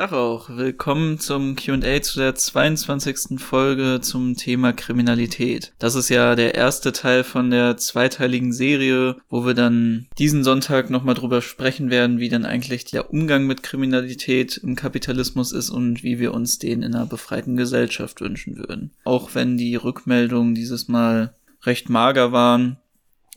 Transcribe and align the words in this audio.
Tag 0.00 0.14
auch. 0.14 0.48
Willkommen 0.48 1.18
zum 1.18 1.56
QA 1.56 2.00
zu 2.00 2.20
der 2.20 2.34
22. 2.34 3.38
Folge 3.38 4.00
zum 4.00 4.34
Thema 4.34 4.72
Kriminalität. 4.72 5.74
Das 5.78 5.94
ist 5.94 6.08
ja 6.08 6.36
der 6.36 6.54
erste 6.54 6.92
Teil 6.92 7.22
von 7.22 7.50
der 7.50 7.76
zweiteiligen 7.76 8.54
Serie, 8.54 9.16
wo 9.28 9.44
wir 9.44 9.52
dann 9.52 10.06
diesen 10.16 10.42
Sonntag 10.42 10.88
nochmal 10.88 11.16
drüber 11.16 11.42
sprechen 11.42 11.90
werden, 11.90 12.18
wie 12.18 12.30
denn 12.30 12.46
eigentlich 12.46 12.86
der 12.86 13.10
Umgang 13.10 13.46
mit 13.46 13.62
Kriminalität 13.62 14.56
im 14.56 14.74
Kapitalismus 14.74 15.52
ist 15.52 15.68
und 15.68 16.02
wie 16.02 16.18
wir 16.18 16.32
uns 16.32 16.58
den 16.58 16.82
in 16.82 16.94
einer 16.94 17.04
befreiten 17.04 17.58
Gesellschaft 17.58 18.22
wünschen 18.22 18.56
würden. 18.56 18.92
Auch 19.04 19.34
wenn 19.34 19.58
die 19.58 19.76
Rückmeldungen 19.76 20.54
dieses 20.54 20.88
Mal 20.88 21.34
recht 21.64 21.90
mager 21.90 22.32
waren, 22.32 22.78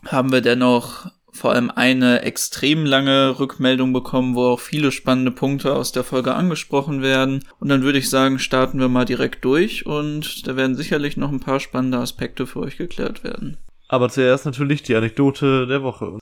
haben 0.06 0.32
wir 0.32 0.40
dennoch 0.40 1.12
vor 1.34 1.52
allem 1.52 1.72
eine 1.72 2.22
extrem 2.22 2.86
lange 2.86 3.40
Rückmeldung 3.40 3.92
bekommen, 3.92 4.36
wo 4.36 4.46
auch 4.46 4.60
viele 4.60 4.92
spannende 4.92 5.32
Punkte 5.32 5.74
aus 5.74 5.92
der 5.92 6.04
Folge 6.04 6.36
angesprochen 6.36 7.02
werden. 7.02 7.44
Und 7.60 7.70
dann 7.70 7.82
würde 7.82 7.98
ich 7.98 8.10
sagen, 8.10 8.40
starten 8.40 8.80
wir 8.80 8.88
mal 8.88 9.06
direkt 9.06 9.44
durch 9.44 9.86
und 9.86 10.48
da 10.48 10.56
werden 10.56 10.76
sicherlich 10.76 11.18
noch 11.18 11.32
ein 11.32 11.40
paar 11.40 11.60
spannende 11.60 11.98
Aspekte 11.98 12.46
für 12.46 12.60
euch 12.60 12.78
geklärt 12.78 13.24
werden. 13.24 13.58
Aber 13.90 14.10
zuerst 14.10 14.46
natürlich 14.46 14.84
die 14.84 14.96
Anekdote 14.96 15.68
der 15.68 15.84
Woche. 15.84 16.20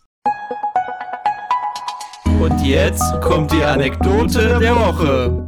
Und 2.25 2.65
jetzt 2.65 3.03
kommt 3.21 3.51
die 3.51 3.63
Anekdote 3.63 4.57
der 4.59 4.75
Woche. 4.75 5.47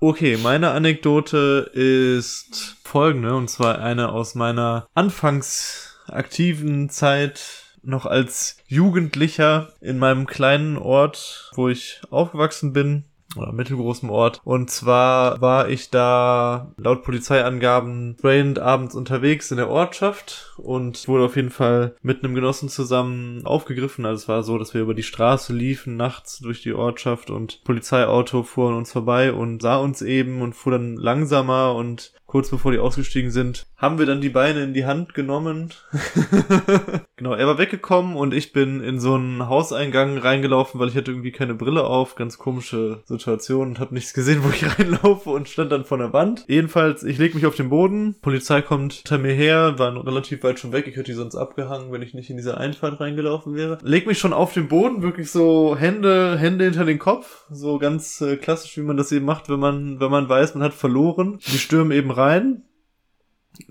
Okay, 0.00 0.36
meine 0.42 0.70
Anekdote 0.70 1.70
ist 1.72 2.76
folgende, 2.92 3.34
und 3.34 3.48
zwar 3.48 3.78
eine 3.78 4.12
aus 4.12 4.34
meiner 4.34 4.86
anfangs 4.92 5.96
aktiven 6.08 6.90
Zeit 6.90 7.64
noch 7.82 8.04
als 8.04 8.58
Jugendlicher 8.66 9.72
in 9.80 9.98
meinem 9.98 10.26
kleinen 10.26 10.76
Ort, 10.76 11.50
wo 11.54 11.70
ich 11.70 12.02
aufgewachsen 12.10 12.74
bin 12.74 13.04
oder 13.34 13.52
mittelgroßem 13.52 14.10
Ort. 14.10 14.42
Und 14.44 14.70
zwar 14.70 15.40
war 15.40 15.70
ich 15.70 15.88
da 15.88 16.74
laut 16.76 17.02
Polizeiangaben 17.02 18.16
sprayend 18.18 18.58
abends 18.58 18.94
unterwegs 18.94 19.50
in 19.50 19.56
der 19.56 19.70
Ortschaft 19.70 20.52
und 20.58 21.08
wurde 21.08 21.24
auf 21.24 21.36
jeden 21.36 21.50
Fall 21.50 21.96
mit 22.02 22.22
einem 22.22 22.34
Genossen 22.34 22.68
zusammen 22.68 23.46
aufgegriffen. 23.46 24.04
Also 24.04 24.22
es 24.22 24.28
war 24.28 24.42
so, 24.42 24.58
dass 24.58 24.74
wir 24.74 24.82
über 24.82 24.92
die 24.92 25.02
Straße 25.02 25.54
liefen, 25.54 25.96
nachts 25.96 26.40
durch 26.40 26.62
die 26.62 26.74
Ortschaft 26.74 27.30
und 27.30 27.64
Polizeiauto 27.64 28.42
fuhr 28.42 28.68
an 28.68 28.76
uns 28.76 28.92
vorbei 28.92 29.32
und 29.32 29.62
sah 29.62 29.76
uns 29.76 30.02
eben 30.02 30.42
und 30.42 30.54
fuhr 30.54 30.72
dann 30.72 30.96
langsamer 30.96 31.74
und 31.74 32.12
kurz 32.32 32.48
bevor 32.48 32.72
die 32.72 32.78
ausgestiegen 32.78 33.30
sind, 33.30 33.66
haben 33.76 33.98
wir 33.98 34.06
dann 34.06 34.22
die 34.22 34.30
Beine 34.30 34.62
in 34.62 34.72
die 34.72 34.86
Hand 34.86 35.12
genommen. 35.12 35.68
genau, 37.16 37.34
er 37.34 37.46
war 37.46 37.58
weggekommen 37.58 38.16
und 38.16 38.32
ich 38.32 38.54
bin 38.54 38.82
in 38.82 39.00
so 39.00 39.16
einen 39.16 39.50
Hauseingang 39.50 40.16
reingelaufen, 40.16 40.80
weil 40.80 40.88
ich 40.88 40.96
hatte 40.96 41.10
irgendwie 41.10 41.30
keine 41.30 41.52
Brille 41.52 41.84
auf. 41.84 42.14
Ganz 42.14 42.38
komische 42.38 43.02
Situation 43.04 43.68
und 43.68 43.80
habe 43.80 43.92
nichts 43.92 44.14
gesehen, 44.14 44.42
wo 44.44 44.48
ich 44.48 44.64
reinlaufe 44.78 45.28
und 45.28 45.50
stand 45.50 45.72
dann 45.72 45.84
vor 45.84 45.98
der 45.98 46.14
Wand. 46.14 46.46
Jedenfalls, 46.48 47.02
ich 47.02 47.18
leg 47.18 47.34
mich 47.34 47.44
auf 47.44 47.54
den 47.54 47.68
Boden. 47.68 48.16
Polizei 48.22 48.62
kommt 48.62 48.94
hinter 48.94 49.18
mir 49.18 49.34
her, 49.34 49.78
waren 49.78 49.98
relativ 49.98 50.42
weit 50.42 50.58
schon 50.58 50.72
weg. 50.72 50.86
Ich 50.86 50.96
hätte 50.96 51.10
die 51.10 51.12
sonst 51.12 51.36
abgehangen, 51.36 51.92
wenn 51.92 52.00
ich 52.00 52.14
nicht 52.14 52.30
in 52.30 52.38
diese 52.38 52.56
Einfahrt 52.56 52.98
reingelaufen 52.98 53.54
wäre. 53.54 53.76
Leg 53.82 54.06
mich 54.06 54.18
schon 54.18 54.32
auf 54.32 54.54
den 54.54 54.68
Boden, 54.68 55.02
wirklich 55.02 55.30
so 55.30 55.76
Hände, 55.76 56.38
Hände 56.38 56.64
hinter 56.64 56.86
den 56.86 56.98
Kopf. 56.98 57.44
So 57.50 57.76
ganz 57.76 58.22
äh, 58.22 58.38
klassisch, 58.38 58.78
wie 58.78 58.82
man 58.82 58.96
das 58.96 59.12
eben 59.12 59.26
macht, 59.26 59.50
wenn 59.50 59.60
man, 59.60 60.00
wenn 60.00 60.10
man 60.10 60.30
weiß, 60.30 60.54
man 60.54 60.64
hat 60.64 60.72
verloren. 60.72 61.38
Die 61.46 61.58
stürmen 61.58 61.92
eben 61.92 62.10
rein 62.10 62.21
rein, 62.22 62.62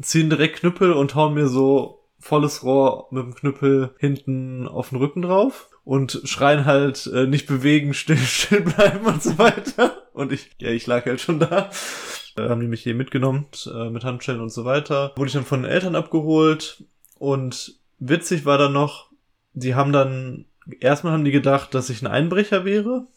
ziehen 0.02 0.30
direkt 0.30 0.59
Knüppel 0.59 0.94
und 0.94 1.16
hauen 1.16 1.34
mir 1.34 1.47
so 1.47 2.01
volles 2.19 2.63
Rohr 2.63 3.07
mit 3.12 3.23
dem 3.23 3.35
Knüppel 3.35 3.95
hinten 3.97 4.67
auf 4.67 4.89
den 4.89 5.00
Rücken 5.00 5.23
drauf 5.23 5.69
und 5.84 6.22
schreien 6.25 6.66
halt 6.66 7.07
äh, 7.07 7.25
nicht 7.25 7.47
bewegen, 7.47 7.94
still, 7.94 8.17
still 8.17 8.62
bleiben 8.62 9.06
und 9.06 9.23
so 9.23 9.38
weiter. 9.38 9.97
Und 10.13 10.31
ich, 10.31 10.51
ja, 10.59 10.69
ich 10.69 10.85
lag 10.88 11.06
halt 11.06 11.22
schon 11.22 11.39
da. 11.39 11.72
Äh, 12.38 12.50
haben 12.50 12.62
die 12.62 12.67
mich 12.67 12.84
hier 12.84 12.95
mitgenommen 12.95 13.47
äh, 13.66 13.89
mit 13.89 14.03
Handschellen 14.03 14.41
und 14.41 14.51
so 14.51 14.66
weiter. 14.66 15.13
Wurde 15.16 15.28
ich 15.28 15.33
dann 15.33 15.45
von 15.45 15.63
den 15.63 15.72
Eltern 15.72 15.95
abgeholt 15.95 16.83
und 17.18 17.75
witzig 18.00 18.45
war 18.45 18.57
dann 18.57 18.73
noch, 18.73 19.09
die 19.53 19.75
haben 19.75 19.91
dann, 19.91 20.45
erstmal 20.79 21.13
haben 21.13 21.25
die 21.25 21.31
gedacht, 21.31 21.73
dass 21.73 21.89
ich 21.89 22.01
ein 22.01 22.07
Einbrecher 22.07 22.66
wäre. 22.66 23.07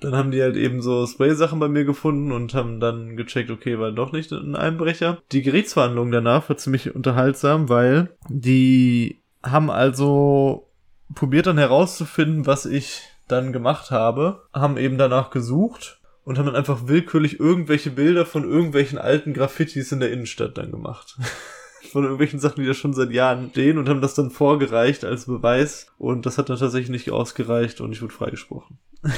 Dann 0.00 0.14
haben 0.14 0.30
die 0.30 0.40
halt 0.40 0.56
eben 0.56 0.80
so 0.80 1.06
Spray-Sachen 1.06 1.58
bei 1.58 1.68
mir 1.68 1.84
gefunden 1.84 2.30
und 2.30 2.54
haben 2.54 2.78
dann 2.78 3.16
gecheckt, 3.16 3.50
okay, 3.50 3.78
war 3.78 3.90
doch 3.90 4.12
nicht 4.12 4.30
ein 4.32 4.54
Einbrecher. 4.54 5.18
Die 5.32 5.42
Gerichtsverhandlung 5.42 6.10
danach 6.10 6.48
war 6.48 6.56
ziemlich 6.56 6.94
unterhaltsam, 6.94 7.68
weil 7.68 8.10
die 8.28 9.22
haben 9.42 9.70
also 9.70 10.68
probiert 11.14 11.46
dann 11.46 11.58
herauszufinden, 11.58 12.46
was 12.46 12.66
ich 12.66 13.02
dann 13.26 13.52
gemacht 13.52 13.90
habe, 13.90 14.42
haben 14.52 14.76
eben 14.76 14.98
danach 14.98 15.30
gesucht 15.30 16.00
und 16.24 16.38
haben 16.38 16.46
dann 16.46 16.56
einfach 16.56 16.86
willkürlich 16.86 17.40
irgendwelche 17.40 17.90
Bilder 17.90 18.26
von 18.26 18.44
irgendwelchen 18.44 18.98
alten 18.98 19.34
Graffitis 19.34 19.92
in 19.92 20.00
der 20.00 20.12
Innenstadt 20.12 20.58
dann 20.58 20.70
gemacht. 20.70 21.16
von 21.90 22.02
irgendwelchen 22.02 22.40
Sachen, 22.40 22.60
die 22.60 22.66
da 22.66 22.74
schon 22.74 22.92
seit 22.92 23.12
Jahren 23.12 23.50
stehen 23.50 23.78
und 23.78 23.88
haben 23.88 24.00
das 24.00 24.14
dann 24.14 24.30
vorgereicht 24.30 25.04
als 25.04 25.26
Beweis 25.26 25.86
und 25.98 26.26
das 26.26 26.38
hat 26.38 26.48
dann 26.50 26.58
tatsächlich 26.58 26.90
nicht 26.90 27.10
ausgereicht 27.10 27.80
und 27.80 27.92
ich 27.92 28.02
wurde 28.02 28.14
freigesprochen. 28.14 28.78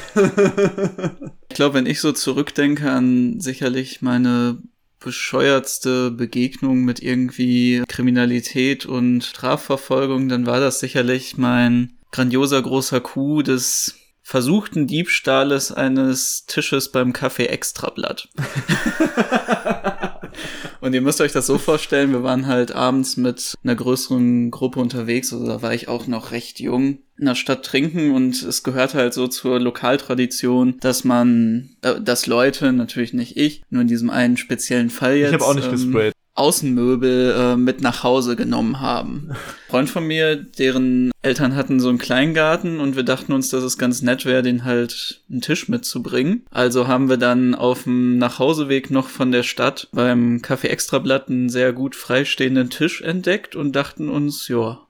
ich 1.48 1.56
glaube, 1.56 1.74
wenn 1.74 1.86
ich 1.86 2.00
so 2.00 2.12
zurückdenke 2.12 2.90
an 2.90 3.40
sicherlich 3.40 4.02
meine 4.02 4.58
bescheuertste 5.00 6.10
Begegnung 6.10 6.84
mit 6.84 7.02
irgendwie 7.02 7.82
Kriminalität 7.88 8.84
und 8.84 9.24
Strafverfolgung, 9.24 10.28
dann 10.28 10.46
war 10.46 10.60
das 10.60 10.80
sicherlich 10.80 11.38
mein 11.38 11.94
grandioser 12.12 12.60
großer 12.60 13.00
Coup 13.00 13.42
des 13.42 13.96
versuchten 14.22 14.86
Diebstahles 14.86 15.72
eines 15.72 16.44
Tisches 16.46 16.92
beim 16.92 17.12
Café 17.12 17.46
Extrablatt. 17.46 18.28
Und 20.80 20.94
ihr 20.94 21.00
müsst 21.00 21.20
euch 21.20 21.32
das 21.32 21.46
so 21.46 21.58
vorstellen, 21.58 22.12
wir 22.12 22.22
waren 22.22 22.46
halt 22.46 22.72
abends 22.72 23.16
mit 23.16 23.54
einer 23.62 23.74
größeren 23.74 24.50
Gruppe 24.50 24.80
unterwegs, 24.80 25.32
also 25.32 25.46
da 25.46 25.62
war 25.62 25.74
ich 25.74 25.88
auch 25.88 26.06
noch 26.06 26.30
recht 26.30 26.60
jung, 26.60 27.00
in 27.18 27.26
der 27.26 27.34
Stadt 27.34 27.64
trinken 27.66 28.12
und 28.12 28.42
es 28.42 28.62
gehört 28.62 28.94
halt 28.94 29.12
so 29.12 29.28
zur 29.28 29.60
Lokaltradition, 29.60 30.78
dass 30.80 31.04
man, 31.04 31.76
äh, 31.82 32.00
dass 32.00 32.26
Leute, 32.26 32.72
natürlich 32.72 33.12
nicht 33.12 33.36
ich, 33.36 33.62
nur 33.68 33.82
in 33.82 33.88
diesem 33.88 34.08
einen 34.08 34.38
speziellen 34.38 34.88
Fall 34.88 35.16
jetzt. 35.16 35.28
Ich 35.28 35.34
habe 35.34 35.44
auch 35.44 35.54
nicht 35.54 35.66
ähm, 35.66 35.72
gesprayt. 35.72 36.14
Außenmöbel 36.34 37.34
äh, 37.36 37.56
mit 37.56 37.80
nach 37.80 38.02
Hause 38.02 38.36
genommen 38.36 38.80
haben. 38.80 39.28
Ein 39.30 39.36
Freund 39.68 39.90
von 39.90 40.06
mir, 40.06 40.36
deren 40.36 41.10
Eltern 41.22 41.54
hatten 41.54 41.80
so 41.80 41.88
einen 41.88 41.98
Kleingarten 41.98 42.80
und 42.80 42.96
wir 42.96 43.02
dachten 43.02 43.32
uns, 43.32 43.50
dass 43.50 43.62
es 43.62 43.78
ganz 43.78 44.00
nett 44.00 44.24
wäre, 44.24 44.42
den 44.42 44.64
halt 44.64 45.22
einen 45.30 45.40
Tisch 45.40 45.68
mitzubringen. 45.68 46.46
Also 46.50 46.88
haben 46.88 47.08
wir 47.08 47.18
dann 47.18 47.54
auf 47.54 47.82
dem 47.82 48.18
Nachhauseweg 48.18 48.90
noch 48.90 49.08
von 49.08 49.32
der 49.32 49.42
Stadt 49.42 49.88
beim 49.92 50.38
Café 50.38 50.68
Extrablatt 50.68 51.28
einen 51.28 51.48
sehr 51.50 51.72
gut 51.72 51.94
freistehenden 51.94 52.70
Tisch 52.70 53.02
entdeckt 53.02 53.56
und 53.56 53.76
dachten 53.76 54.08
uns, 54.08 54.48
ja, 54.48 54.80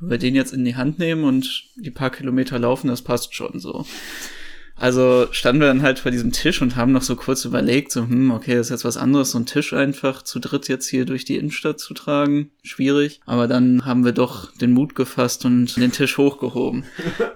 wenn 0.00 0.10
wir 0.10 0.18
den 0.18 0.34
jetzt 0.34 0.52
in 0.52 0.64
die 0.64 0.76
Hand 0.76 0.98
nehmen 0.98 1.24
und 1.24 1.64
die 1.76 1.90
paar 1.90 2.10
Kilometer 2.10 2.58
laufen, 2.58 2.88
das 2.88 3.02
passt 3.02 3.34
schon 3.34 3.58
so. 3.58 3.84
Also 4.76 5.28
standen 5.30 5.60
wir 5.60 5.68
dann 5.68 5.82
halt 5.82 6.00
vor 6.00 6.10
diesem 6.10 6.32
Tisch 6.32 6.60
und 6.60 6.76
haben 6.76 6.92
noch 6.92 7.02
so 7.02 7.16
kurz 7.16 7.44
überlegt, 7.44 7.92
so, 7.92 8.02
hm, 8.02 8.30
okay, 8.32 8.54
das 8.54 8.66
ist 8.66 8.70
jetzt 8.70 8.84
was 8.84 8.96
anderes, 8.96 9.30
so 9.30 9.38
einen 9.38 9.46
Tisch 9.46 9.72
einfach 9.72 10.22
zu 10.22 10.40
dritt 10.40 10.68
jetzt 10.68 10.88
hier 10.88 11.04
durch 11.04 11.24
die 11.24 11.36
Innenstadt 11.36 11.78
zu 11.78 11.94
tragen. 11.94 12.50
Schwierig. 12.62 13.20
Aber 13.24 13.46
dann 13.46 13.84
haben 13.84 14.04
wir 14.04 14.12
doch 14.12 14.52
den 14.56 14.72
Mut 14.72 14.94
gefasst 14.94 15.44
und 15.44 15.76
den 15.76 15.92
Tisch 15.92 16.18
hochgehoben. 16.18 16.84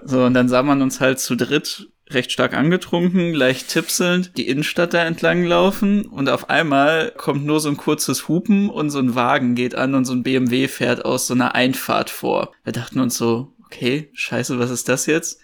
So, 0.03 0.23
und 0.23 0.33
dann 0.33 0.49
sah 0.49 0.63
man 0.63 0.81
uns 0.81 0.99
halt 0.99 1.19
zu 1.19 1.35
dritt 1.35 1.89
recht 2.11 2.31
stark 2.31 2.55
angetrunken, 2.55 3.33
leicht 3.33 3.69
tipselnd, 3.69 4.35
die 4.37 4.47
Innenstadt 4.47 4.93
da 4.93 5.03
entlang 5.03 5.43
laufen 5.43 6.05
und 6.05 6.29
auf 6.29 6.49
einmal 6.49 7.11
kommt 7.15 7.45
nur 7.45 7.59
so 7.59 7.69
ein 7.69 7.77
kurzes 7.77 8.27
Hupen 8.27 8.69
und 8.69 8.89
so 8.89 8.99
ein 8.99 9.15
Wagen 9.15 9.55
geht 9.55 9.75
an 9.75 9.93
und 9.93 10.05
so 10.05 10.13
ein 10.13 10.23
BMW 10.23 10.67
fährt 10.67 11.05
aus 11.05 11.27
so 11.27 11.35
einer 11.35 11.53
Einfahrt 11.55 12.09
vor. 12.09 12.51
Wir 12.63 12.73
dachten 12.73 12.99
uns 12.99 13.17
so, 13.17 13.53
okay, 13.63 14.09
scheiße, 14.13 14.57
was 14.57 14.71
ist 14.71 14.89
das 14.89 15.05
jetzt? 15.05 15.39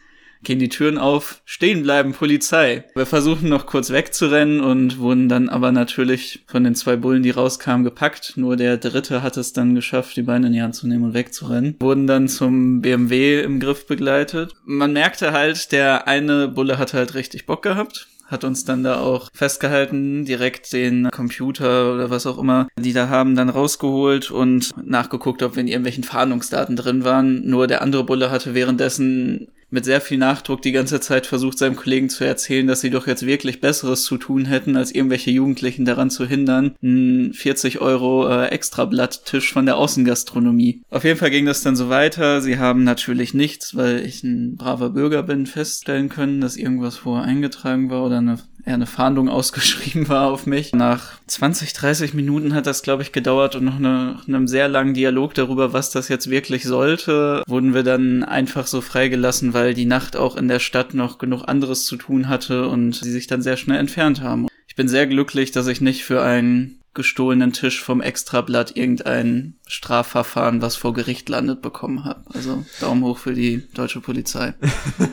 Gehen 0.45 0.59
die 0.59 0.69
Türen 0.69 0.97
auf, 0.97 1.41
stehen 1.45 1.83
bleiben, 1.83 2.13
Polizei. 2.13 2.85
Wir 2.95 3.05
versuchen 3.05 3.49
noch 3.49 3.65
kurz 3.65 3.89
wegzurennen 3.89 4.61
und 4.61 4.99
wurden 4.99 5.27
dann 5.27 5.49
aber 5.49 5.71
natürlich 5.71 6.45
von 6.47 6.63
den 6.63 6.75
zwei 6.75 6.95
Bullen, 6.95 7.23
die 7.23 7.31
rauskamen, 7.31 7.83
gepackt. 7.83 8.33
Nur 8.37 8.55
der 8.55 8.77
dritte 8.77 9.21
hat 9.21 9.37
es 9.37 9.53
dann 9.53 9.75
geschafft, 9.75 10.15
die 10.15 10.21
Beine 10.21 10.47
in 10.47 10.53
die 10.53 10.61
Hand 10.61 10.75
zu 10.75 10.87
nehmen 10.87 11.03
und 11.03 11.13
wegzurennen. 11.13 11.75
Wurden 11.79 12.07
dann 12.07 12.27
zum 12.27 12.81
BMW 12.81 13.41
im 13.41 13.59
Griff 13.59 13.87
begleitet. 13.87 14.53
Man 14.63 14.93
merkte 14.93 15.33
halt, 15.33 15.71
der 15.71 16.07
eine 16.07 16.47
Bulle 16.47 16.77
hat 16.77 16.93
halt 16.93 17.15
richtig 17.15 17.45
Bock 17.45 17.61
gehabt 17.63 18.07
hat 18.27 18.43
uns 18.43 18.65
dann 18.65 18.83
da 18.83 18.99
auch 18.99 19.29
festgehalten, 19.33 20.25
direkt 20.25 20.73
den 20.73 21.09
Computer 21.11 21.93
oder 21.93 22.09
was 22.09 22.25
auch 22.25 22.37
immer, 22.37 22.67
die 22.77 22.93
da 22.93 23.07
haben, 23.07 23.35
dann 23.35 23.49
rausgeholt 23.49 24.31
und 24.31 24.71
nachgeguckt, 24.83 25.43
ob 25.43 25.55
wir 25.55 25.61
in 25.61 25.67
irgendwelchen 25.67 26.03
Fahndungsdaten 26.03 26.75
drin 26.75 27.03
waren. 27.03 27.47
Nur 27.47 27.67
der 27.67 27.81
andere 27.81 28.03
Bulle 28.03 28.31
hatte 28.31 28.55
währenddessen 28.55 29.49
mit 29.75 29.85
sehr 29.85 30.01
viel 30.01 30.17
Nachdruck 30.17 30.61
die 30.61 30.71
ganze 30.71 30.99
Zeit 30.99 31.27
versucht, 31.27 31.59
seinem 31.59 31.75
Kollegen 31.75 32.09
zu 32.09 32.23
erzählen, 32.23 32.65
dass 32.65 32.81
sie 32.81 32.89
doch 32.89 33.05
jetzt 33.05 33.25
wirklich 33.25 33.61
Besseres 33.61 34.03
zu 34.03 34.17
tun 34.17 34.45
hätten, 34.45 34.75
als 34.75 34.95
irgendwelche 34.95 35.29
Jugendlichen 35.29 35.85
daran 35.85 36.09
zu 36.09 36.25
hindern, 36.25 36.75
einen 36.81 37.33
40 37.33 37.81
Euro 37.81 38.27
äh, 38.27 38.47
Extrablatttisch 38.47 39.51
von 39.51 39.65
der 39.65 39.77
Außengastronomie. 39.77 40.81
Auf 40.89 41.03
jeden 41.03 41.19
Fall 41.19 41.29
ging 41.29 41.45
das 41.45 41.61
dann 41.61 41.75
so 41.75 41.89
weiter. 41.89 42.41
Sie 42.41 42.57
haben 42.57 42.83
natürlich 42.83 43.33
nichts, 43.33 43.75
weil 43.75 44.03
ich 44.05 44.23
ein 44.23 44.55
braver 44.55 44.89
Bürger 44.89 45.21
bin, 45.21 45.45
feststellen 45.45 46.09
können, 46.09 46.39
dass 46.39 46.55
irgendwas 46.55 46.95
vorher 46.95 47.25
eingetragen 47.25 47.89
war 47.89 48.05
oder 48.05 48.19
eine 48.19 48.39
eher 48.65 48.73
eine 48.73 48.87
Fahndung 48.87 49.29
ausgeschrieben 49.35 50.09
war 50.09 50.31
auf 50.31 50.45
mich. 50.45 50.73
Nach 50.73 51.19
20, 51.27 51.73
30 51.73 52.13
Minuten 52.13 52.53
hat 52.53 52.65
das, 52.65 52.81
glaube 52.81 53.03
ich, 53.03 53.11
gedauert 53.11 53.55
und 53.55 53.65
noch 53.65 53.77
eine, 53.77 54.19
einem 54.27 54.47
sehr 54.47 54.67
langen 54.67 54.93
Dialog 54.93 55.33
darüber, 55.33 55.73
was 55.73 55.91
das 55.91 56.07
jetzt 56.07 56.29
wirklich 56.29 56.63
sollte, 56.63 57.43
wurden 57.47 57.73
wir 57.73 57.83
dann 57.83 58.23
einfach 58.23 58.67
so 58.67 58.81
freigelassen, 58.81 59.53
weil 59.53 59.73
die 59.73 59.85
Nacht 59.85 60.15
auch 60.15 60.35
in 60.35 60.47
der 60.47 60.59
Stadt 60.59 60.93
noch 60.93 61.17
genug 61.17 61.43
anderes 61.47 61.85
zu 61.85 61.95
tun 61.95 62.27
hatte 62.27 62.67
und 62.67 62.95
sie 62.95 63.11
sich 63.11 63.27
dann 63.27 63.41
sehr 63.41 63.57
schnell 63.57 63.79
entfernt 63.79 64.21
haben. 64.21 64.47
Ich 64.67 64.75
bin 64.75 64.87
sehr 64.87 65.07
glücklich, 65.07 65.51
dass 65.51 65.67
ich 65.67 65.79
nicht 65.79 66.03
für 66.03 66.21
einen 66.21 66.79
gestohlenen 66.95 67.53
Tisch 67.53 67.83
vom 67.83 68.01
Extrablatt 68.01 68.75
irgendein 68.75 69.55
Strafverfahren, 69.67 70.61
was 70.61 70.75
vor 70.75 70.93
Gericht 70.93 71.29
landet, 71.29 71.61
bekommen 71.61 72.05
habe. 72.05 72.23
Also 72.33 72.65
Daumen 72.79 73.03
hoch 73.03 73.17
für 73.17 73.33
die 73.33 73.67
deutsche 73.73 74.01
Polizei. 74.01 74.55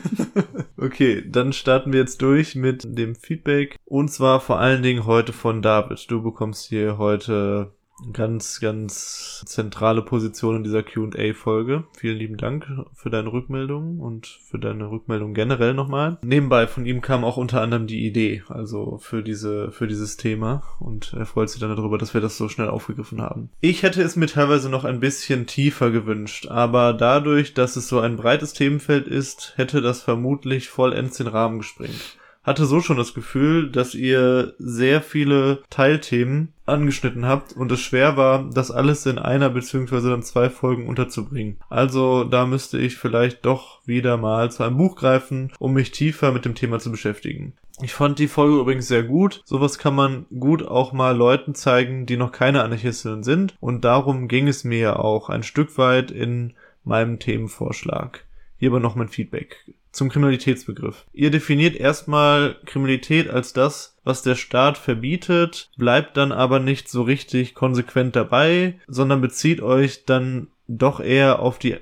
okay, 0.77 1.23
dann 1.27 1.53
starten 1.53 1.93
wir 1.93 1.99
jetzt 1.99 2.21
durch 2.21 2.55
mit 2.55 2.83
dem 2.85 3.15
Feedback. 3.15 3.77
Und 3.85 4.11
zwar 4.11 4.39
vor 4.39 4.59
allen 4.59 4.81
Dingen 4.81 5.05
heute 5.05 5.33
von 5.33 5.61
David. 5.61 6.09
Du 6.09 6.23
bekommst 6.23 6.67
hier 6.67 6.97
heute 6.97 7.73
ganz, 8.11 8.59
ganz 8.59 9.43
zentrale 9.45 10.01
Position 10.01 10.57
in 10.57 10.63
dieser 10.63 10.83
QA-Folge. 10.83 11.85
Vielen 11.97 12.17
lieben 12.17 12.37
Dank 12.37 12.67
für 12.93 13.09
deine 13.09 13.31
Rückmeldung 13.31 13.99
und 13.99 14.27
für 14.27 14.59
deine 14.59 14.89
Rückmeldung 14.89 15.33
generell 15.33 15.73
nochmal. 15.73 16.17
Nebenbei 16.23 16.67
von 16.67 16.85
ihm 16.85 17.01
kam 17.01 17.23
auch 17.23 17.37
unter 17.37 17.61
anderem 17.61 17.87
die 17.87 18.05
Idee, 18.05 18.43
also 18.49 18.97
für 18.97 19.23
diese, 19.23 19.71
für 19.71 19.87
dieses 19.87 20.17
Thema 20.17 20.63
und 20.79 21.13
er 21.13 21.25
freut 21.25 21.49
sich 21.49 21.61
dann 21.61 21.75
darüber, 21.75 21.97
dass 21.97 22.13
wir 22.13 22.21
das 22.21 22.37
so 22.37 22.49
schnell 22.49 22.69
aufgegriffen 22.69 23.21
haben. 23.21 23.49
Ich 23.61 23.83
hätte 23.83 24.01
es 24.01 24.15
mir 24.15 24.27
teilweise 24.27 24.69
noch 24.69 24.83
ein 24.83 24.99
bisschen 24.99 25.45
tiefer 25.45 25.91
gewünscht, 25.91 26.47
aber 26.47 26.93
dadurch, 26.93 27.53
dass 27.53 27.75
es 27.75 27.87
so 27.87 27.99
ein 27.99 28.17
breites 28.17 28.53
Themenfeld 28.53 29.07
ist, 29.07 29.53
hätte 29.55 29.81
das 29.81 30.01
vermutlich 30.01 30.69
vollends 30.69 31.17
den 31.17 31.27
Rahmen 31.27 31.59
gesprengt 31.59 32.17
hatte 32.43 32.65
so 32.65 32.81
schon 32.81 32.97
das 32.97 33.13
Gefühl, 33.13 33.69
dass 33.69 33.95
ihr 33.95 34.53
sehr 34.59 35.01
viele 35.01 35.63
Teilthemen 35.69 36.53
angeschnitten 36.65 37.25
habt 37.25 37.53
und 37.53 37.71
es 37.71 37.79
schwer 37.79 38.17
war, 38.17 38.49
das 38.53 38.71
alles 38.71 39.05
in 39.05 39.17
einer 39.17 39.49
beziehungsweise 39.49 40.09
dann 40.09 40.23
zwei 40.23 40.49
Folgen 40.49 40.87
unterzubringen. 40.87 41.57
Also 41.69 42.23
da 42.23 42.45
müsste 42.45 42.77
ich 42.77 42.97
vielleicht 42.97 43.45
doch 43.45 43.79
wieder 43.85 44.17
mal 44.17 44.51
zu 44.51 44.63
einem 44.63 44.77
Buch 44.77 44.95
greifen, 44.95 45.51
um 45.59 45.73
mich 45.73 45.91
tiefer 45.91 46.31
mit 46.31 46.45
dem 46.45 46.55
Thema 46.55 46.79
zu 46.79 46.91
beschäftigen. 46.91 47.53
Ich 47.81 47.93
fand 47.93 48.19
die 48.19 48.27
Folge 48.27 48.59
übrigens 48.59 48.87
sehr 48.87 49.03
gut. 49.03 49.41
Sowas 49.45 49.79
kann 49.79 49.95
man 49.95 50.25
gut 50.39 50.63
auch 50.63 50.93
mal 50.93 51.15
Leuten 51.15 51.55
zeigen, 51.55 52.05
die 52.05 52.17
noch 52.17 52.31
keine 52.31 52.63
Anarchistinnen 52.63 53.23
sind. 53.23 53.55
Und 53.59 53.83
darum 53.83 54.27
ging 54.27 54.47
es 54.47 54.63
mir 54.63 54.99
auch 54.99 55.29
ein 55.29 55.43
Stück 55.43 55.77
weit 55.77 56.11
in 56.11 56.53
meinem 56.83 57.17
Themenvorschlag. 57.17 58.25
Hier 58.57 58.69
aber 58.69 58.79
noch 58.79 58.95
mein 58.95 59.09
Feedback 59.09 59.65
zum 59.93 60.09
Kriminalitätsbegriff. 60.09 61.05
Ihr 61.13 61.31
definiert 61.31 61.75
erstmal 61.75 62.57
Kriminalität 62.65 63.29
als 63.29 63.53
das, 63.53 63.95
was 64.03 64.23
der 64.23 64.35
Staat 64.35 64.77
verbietet, 64.77 65.69
bleibt 65.77 66.17
dann 66.17 66.31
aber 66.33 66.59
nicht 66.59 66.89
so 66.89 67.03
richtig 67.03 67.53
konsequent 67.53 68.15
dabei, 68.15 68.79
sondern 68.87 69.21
bezieht 69.21 69.61
euch 69.61 70.03
dann 70.05 70.47
doch 70.67 70.99
eher 70.99 71.39
auf 71.39 71.59
die 71.59 71.77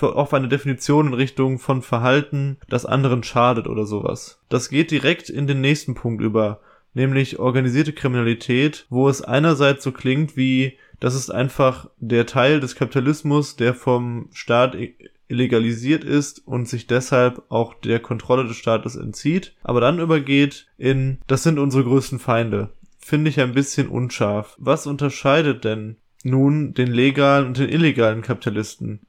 auf 0.00 0.34
eine 0.34 0.48
Definition 0.48 1.08
in 1.08 1.14
Richtung 1.14 1.58
von 1.58 1.82
Verhalten, 1.82 2.58
das 2.68 2.86
anderen 2.86 3.22
schadet 3.22 3.66
oder 3.66 3.84
sowas. 3.84 4.40
Das 4.48 4.68
geht 4.68 4.90
direkt 4.90 5.28
in 5.28 5.46
den 5.46 5.60
nächsten 5.60 5.94
Punkt 5.94 6.22
über, 6.22 6.60
nämlich 6.94 7.38
organisierte 7.38 7.92
Kriminalität, 7.92 8.86
wo 8.90 9.08
es 9.08 9.22
einerseits 9.22 9.82
so 9.82 9.90
klingt 9.90 10.36
wie 10.36 10.78
das 11.00 11.14
ist 11.14 11.30
einfach 11.30 11.90
der 11.98 12.26
Teil 12.26 12.60
des 12.60 12.74
Kapitalismus, 12.74 13.56
der 13.56 13.74
vom 13.74 14.30
Staat 14.32 14.76
illegalisiert 15.28 16.04
ist 16.04 16.46
und 16.46 16.68
sich 16.68 16.86
deshalb 16.86 17.42
auch 17.48 17.74
der 17.74 18.00
Kontrolle 18.00 18.46
des 18.46 18.56
Staates 18.56 18.96
entzieht, 18.96 19.54
aber 19.62 19.80
dann 19.80 19.98
übergeht 19.98 20.66
in, 20.78 21.18
das 21.26 21.42
sind 21.42 21.58
unsere 21.58 21.84
größten 21.84 22.18
Feinde. 22.18 22.70
Finde 22.98 23.30
ich 23.30 23.40
ein 23.40 23.52
bisschen 23.52 23.88
unscharf. 23.88 24.56
Was 24.58 24.86
unterscheidet 24.86 25.64
denn 25.64 25.96
nun 26.24 26.74
den 26.74 26.92
legalen 26.92 27.46
und 27.46 27.58
den 27.58 27.68
illegalen 27.68 28.22
Kapitalisten? 28.22 29.00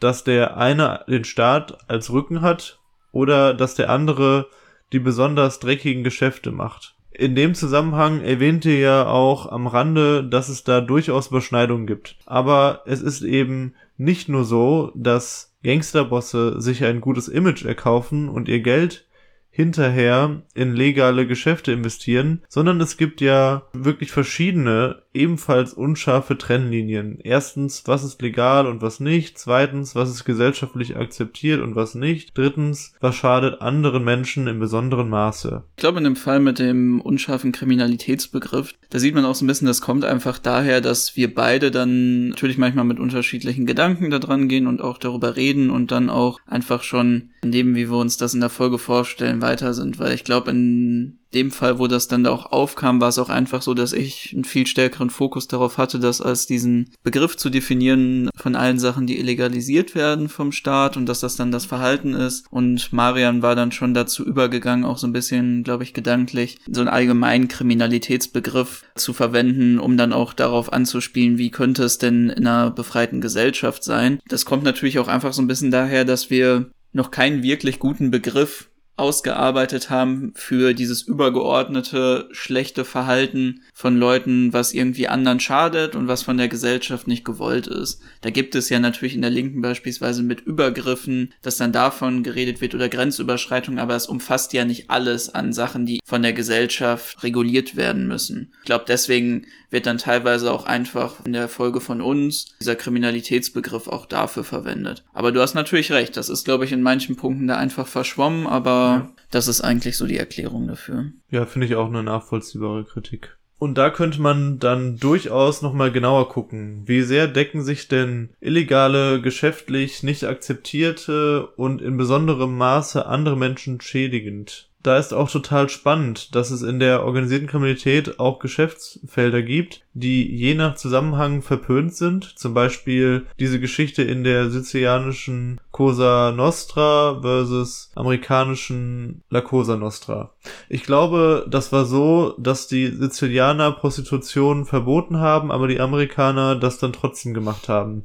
Dass 0.00 0.24
der 0.24 0.56
eine 0.56 1.04
den 1.08 1.24
Staat 1.24 1.88
als 1.88 2.10
Rücken 2.10 2.40
hat 2.40 2.80
oder 3.12 3.54
dass 3.54 3.74
der 3.74 3.90
andere 3.90 4.48
die 4.92 5.00
besonders 5.00 5.60
dreckigen 5.60 6.04
Geschäfte 6.04 6.50
macht? 6.50 6.94
In 7.18 7.34
dem 7.34 7.54
Zusammenhang 7.54 8.20
erwähnt 8.20 8.64
ihr 8.64 8.78
ja 8.78 9.06
auch 9.08 9.50
am 9.50 9.66
Rande, 9.66 10.22
dass 10.22 10.48
es 10.48 10.62
da 10.62 10.80
durchaus 10.80 11.28
Überschneidungen 11.28 11.86
gibt. 11.86 12.16
Aber 12.26 12.82
es 12.86 13.02
ist 13.02 13.22
eben 13.22 13.74
nicht 13.98 14.28
nur 14.28 14.44
so, 14.44 14.92
dass 14.94 15.56
Gangsterbosse 15.62 16.60
sich 16.60 16.84
ein 16.84 17.00
gutes 17.00 17.28
Image 17.28 17.64
erkaufen 17.64 18.28
und 18.28 18.48
ihr 18.48 18.60
Geld 18.60 19.06
hinterher 19.50 20.42
in 20.54 20.74
legale 20.74 21.26
Geschäfte 21.26 21.72
investieren, 21.72 22.42
sondern 22.48 22.80
es 22.80 22.96
gibt 22.96 23.20
ja 23.20 23.62
wirklich 23.72 24.12
verschiedene, 24.12 25.02
ebenfalls 25.18 25.74
unscharfe 25.74 26.38
Trennlinien. 26.38 27.18
Erstens, 27.22 27.82
was 27.86 28.04
ist 28.04 28.22
legal 28.22 28.66
und 28.66 28.80
was 28.80 29.00
nicht. 29.00 29.38
Zweitens, 29.38 29.94
was 29.94 30.10
ist 30.10 30.24
gesellschaftlich 30.24 30.96
akzeptiert 30.96 31.60
und 31.60 31.74
was 31.74 31.94
nicht. 31.94 32.36
Drittens, 32.38 32.94
was 33.00 33.16
schadet 33.16 33.60
anderen 33.60 34.04
Menschen 34.04 34.46
im 34.46 34.60
besonderen 34.60 35.08
Maße. 35.08 35.64
Ich 35.76 35.80
glaube, 35.80 35.98
in 35.98 36.04
dem 36.04 36.16
Fall 36.16 36.40
mit 36.40 36.58
dem 36.58 37.00
unscharfen 37.00 37.52
Kriminalitätsbegriff, 37.52 38.74
da 38.90 38.98
sieht 38.98 39.14
man 39.14 39.24
auch 39.24 39.34
so 39.34 39.44
ein 39.44 39.48
bisschen, 39.48 39.66
das 39.66 39.80
kommt 39.80 40.04
einfach 40.04 40.38
daher, 40.38 40.80
dass 40.80 41.16
wir 41.16 41.34
beide 41.34 41.70
dann 41.70 42.28
natürlich 42.28 42.58
manchmal 42.58 42.84
mit 42.84 43.00
unterschiedlichen 43.00 43.66
Gedanken 43.66 44.10
da 44.10 44.18
dran 44.18 44.48
gehen 44.48 44.66
und 44.66 44.80
auch 44.80 44.98
darüber 44.98 45.36
reden 45.36 45.70
und 45.70 45.90
dann 45.90 46.08
auch 46.08 46.38
einfach 46.46 46.82
schon, 46.82 47.30
indem 47.42 47.74
wie 47.74 47.90
wir 47.90 47.96
uns 47.96 48.16
das 48.16 48.34
in 48.34 48.40
der 48.40 48.50
Folge 48.50 48.78
vorstellen, 48.78 49.42
weiter 49.42 49.74
sind, 49.74 49.98
weil 49.98 50.12
ich 50.12 50.24
glaube, 50.24 50.52
in 50.52 51.17
dem 51.34 51.50
Fall, 51.50 51.78
wo 51.78 51.86
das 51.86 52.08
dann 52.08 52.24
da 52.24 52.30
auch 52.30 52.46
aufkam, 52.52 53.00
war 53.00 53.08
es 53.08 53.18
auch 53.18 53.28
einfach 53.28 53.62
so, 53.62 53.74
dass 53.74 53.92
ich 53.92 54.32
einen 54.32 54.44
viel 54.44 54.66
stärkeren 54.66 55.10
Fokus 55.10 55.46
darauf 55.48 55.76
hatte, 55.76 55.98
das 55.98 56.20
als 56.20 56.46
diesen 56.46 56.90
Begriff 57.02 57.36
zu 57.36 57.50
definieren 57.50 58.30
von 58.36 58.56
allen 58.56 58.78
Sachen, 58.78 59.06
die 59.06 59.18
illegalisiert 59.18 59.94
werden 59.94 60.28
vom 60.28 60.52
Staat 60.52 60.96
und 60.96 61.06
dass 61.06 61.20
das 61.20 61.36
dann 61.36 61.52
das 61.52 61.66
Verhalten 61.66 62.14
ist. 62.14 62.46
Und 62.50 62.92
Marian 62.92 63.42
war 63.42 63.54
dann 63.54 63.72
schon 63.72 63.94
dazu 63.94 64.24
übergegangen, 64.24 64.84
auch 64.84 64.98
so 64.98 65.06
ein 65.06 65.12
bisschen, 65.12 65.64
glaube 65.64 65.84
ich, 65.84 65.92
gedanklich 65.92 66.58
so 66.70 66.80
einen 66.80 66.88
allgemeinen 66.88 67.48
Kriminalitätsbegriff 67.48 68.84
zu 68.94 69.12
verwenden, 69.12 69.78
um 69.78 69.96
dann 69.96 70.12
auch 70.12 70.32
darauf 70.32 70.72
anzuspielen, 70.72 71.38
wie 71.38 71.50
könnte 71.50 71.84
es 71.84 71.98
denn 71.98 72.30
in 72.30 72.46
einer 72.46 72.70
befreiten 72.70 73.20
Gesellschaft 73.20 73.84
sein. 73.84 74.20
Das 74.28 74.44
kommt 74.44 74.64
natürlich 74.64 74.98
auch 74.98 75.08
einfach 75.08 75.32
so 75.32 75.42
ein 75.42 75.46
bisschen 75.48 75.70
daher, 75.70 76.04
dass 76.04 76.30
wir 76.30 76.70
noch 76.92 77.10
keinen 77.10 77.42
wirklich 77.42 77.78
guten 77.78 78.10
Begriff 78.10 78.70
ausgearbeitet 78.98 79.90
haben 79.90 80.32
für 80.34 80.74
dieses 80.74 81.02
übergeordnete 81.02 82.28
schlechte 82.32 82.84
Verhalten 82.84 83.62
von 83.72 83.96
Leuten, 83.96 84.52
was 84.52 84.74
irgendwie 84.74 85.08
anderen 85.08 85.40
schadet 85.40 85.94
und 85.94 86.08
was 86.08 86.22
von 86.22 86.36
der 86.36 86.48
Gesellschaft 86.48 87.06
nicht 87.06 87.24
gewollt 87.24 87.66
ist. 87.66 88.00
Da 88.20 88.30
gibt 88.30 88.54
es 88.54 88.68
ja 88.68 88.80
natürlich 88.80 89.14
in 89.14 89.22
der 89.22 89.30
Linken 89.30 89.60
beispielsweise 89.60 90.22
mit 90.22 90.40
Übergriffen, 90.40 91.32
dass 91.42 91.56
dann 91.56 91.72
davon 91.72 92.22
geredet 92.22 92.60
wird 92.60 92.74
oder 92.74 92.88
Grenzüberschreitung, 92.88 93.78
aber 93.78 93.94
es 93.94 94.06
umfasst 94.06 94.52
ja 94.52 94.64
nicht 94.64 94.90
alles 94.90 95.34
an 95.34 95.52
Sachen, 95.52 95.86
die 95.86 96.00
von 96.04 96.22
der 96.22 96.32
Gesellschaft 96.32 97.22
reguliert 97.22 97.76
werden 97.76 98.08
müssen. 98.08 98.52
Ich 98.60 98.66
glaube, 98.66 98.84
deswegen 98.88 99.46
wird 99.70 99.86
dann 99.86 99.98
teilweise 99.98 100.52
auch 100.52 100.66
einfach 100.66 101.24
in 101.24 101.32
der 101.32 101.48
Folge 101.48 101.80
von 101.80 102.00
uns 102.00 102.56
dieser 102.60 102.76
Kriminalitätsbegriff 102.76 103.88
auch 103.88 104.06
dafür 104.06 104.44
verwendet. 104.44 105.04
Aber 105.12 105.32
du 105.32 105.40
hast 105.40 105.54
natürlich 105.54 105.92
recht, 105.92 106.16
das 106.16 106.28
ist, 106.28 106.44
glaube 106.44 106.64
ich, 106.64 106.72
in 106.72 106.82
manchen 106.82 107.16
Punkten 107.16 107.48
da 107.48 107.56
einfach 107.56 107.86
verschwommen, 107.86 108.46
aber 108.46 108.70
ja. 108.70 109.12
das 109.30 109.48
ist 109.48 109.60
eigentlich 109.60 109.96
so 109.96 110.06
die 110.06 110.18
Erklärung 110.18 110.68
dafür. 110.68 111.12
Ja, 111.30 111.46
finde 111.46 111.66
ich 111.66 111.76
auch 111.76 111.88
eine 111.88 112.02
nachvollziehbare 112.02 112.84
Kritik. 112.84 113.38
Und 113.58 113.76
da 113.76 113.90
könnte 113.90 114.22
man 114.22 114.60
dann 114.60 114.98
durchaus 114.98 115.62
nochmal 115.62 115.90
genauer 115.90 116.28
gucken. 116.28 116.82
Wie 116.86 117.02
sehr 117.02 117.26
decken 117.26 117.62
sich 117.62 117.88
denn 117.88 118.30
illegale, 118.40 119.20
geschäftlich 119.20 120.04
nicht 120.04 120.24
akzeptierte 120.24 121.48
und 121.56 121.82
in 121.82 121.96
besonderem 121.96 122.56
Maße 122.56 123.04
andere 123.04 123.36
Menschen 123.36 123.80
schädigend 123.80 124.67
da 124.82 124.96
ist 124.96 125.12
auch 125.12 125.28
total 125.28 125.68
spannend, 125.68 126.34
dass 126.36 126.50
es 126.50 126.62
in 126.62 126.78
der 126.78 127.04
organisierten 127.04 127.48
Kriminalität 127.48 128.20
auch 128.20 128.38
Geschäftsfelder 128.38 129.42
gibt, 129.42 129.82
die 129.92 130.24
je 130.34 130.54
nach 130.54 130.76
Zusammenhang 130.76 131.42
verpönt 131.42 131.94
sind. 131.94 132.38
Zum 132.38 132.54
Beispiel 132.54 133.26
diese 133.40 133.58
Geschichte 133.58 134.02
in 134.02 134.22
der 134.22 134.50
sizilianischen 134.50 135.60
Cosa 135.72 136.32
Nostra 136.34 137.20
versus 137.20 137.90
amerikanischen 137.96 139.22
La 139.30 139.40
Cosa 139.40 139.76
Nostra. 139.76 140.32
Ich 140.68 140.84
glaube, 140.84 141.46
das 141.50 141.72
war 141.72 141.84
so, 141.84 142.34
dass 142.38 142.68
die 142.68 142.86
Sizilianer 142.86 143.72
Prostitution 143.72 144.64
verboten 144.64 145.18
haben, 145.18 145.50
aber 145.50 145.66
die 145.66 145.80
Amerikaner 145.80 146.54
das 146.54 146.78
dann 146.78 146.92
trotzdem 146.92 147.34
gemacht 147.34 147.68
haben. 147.68 148.04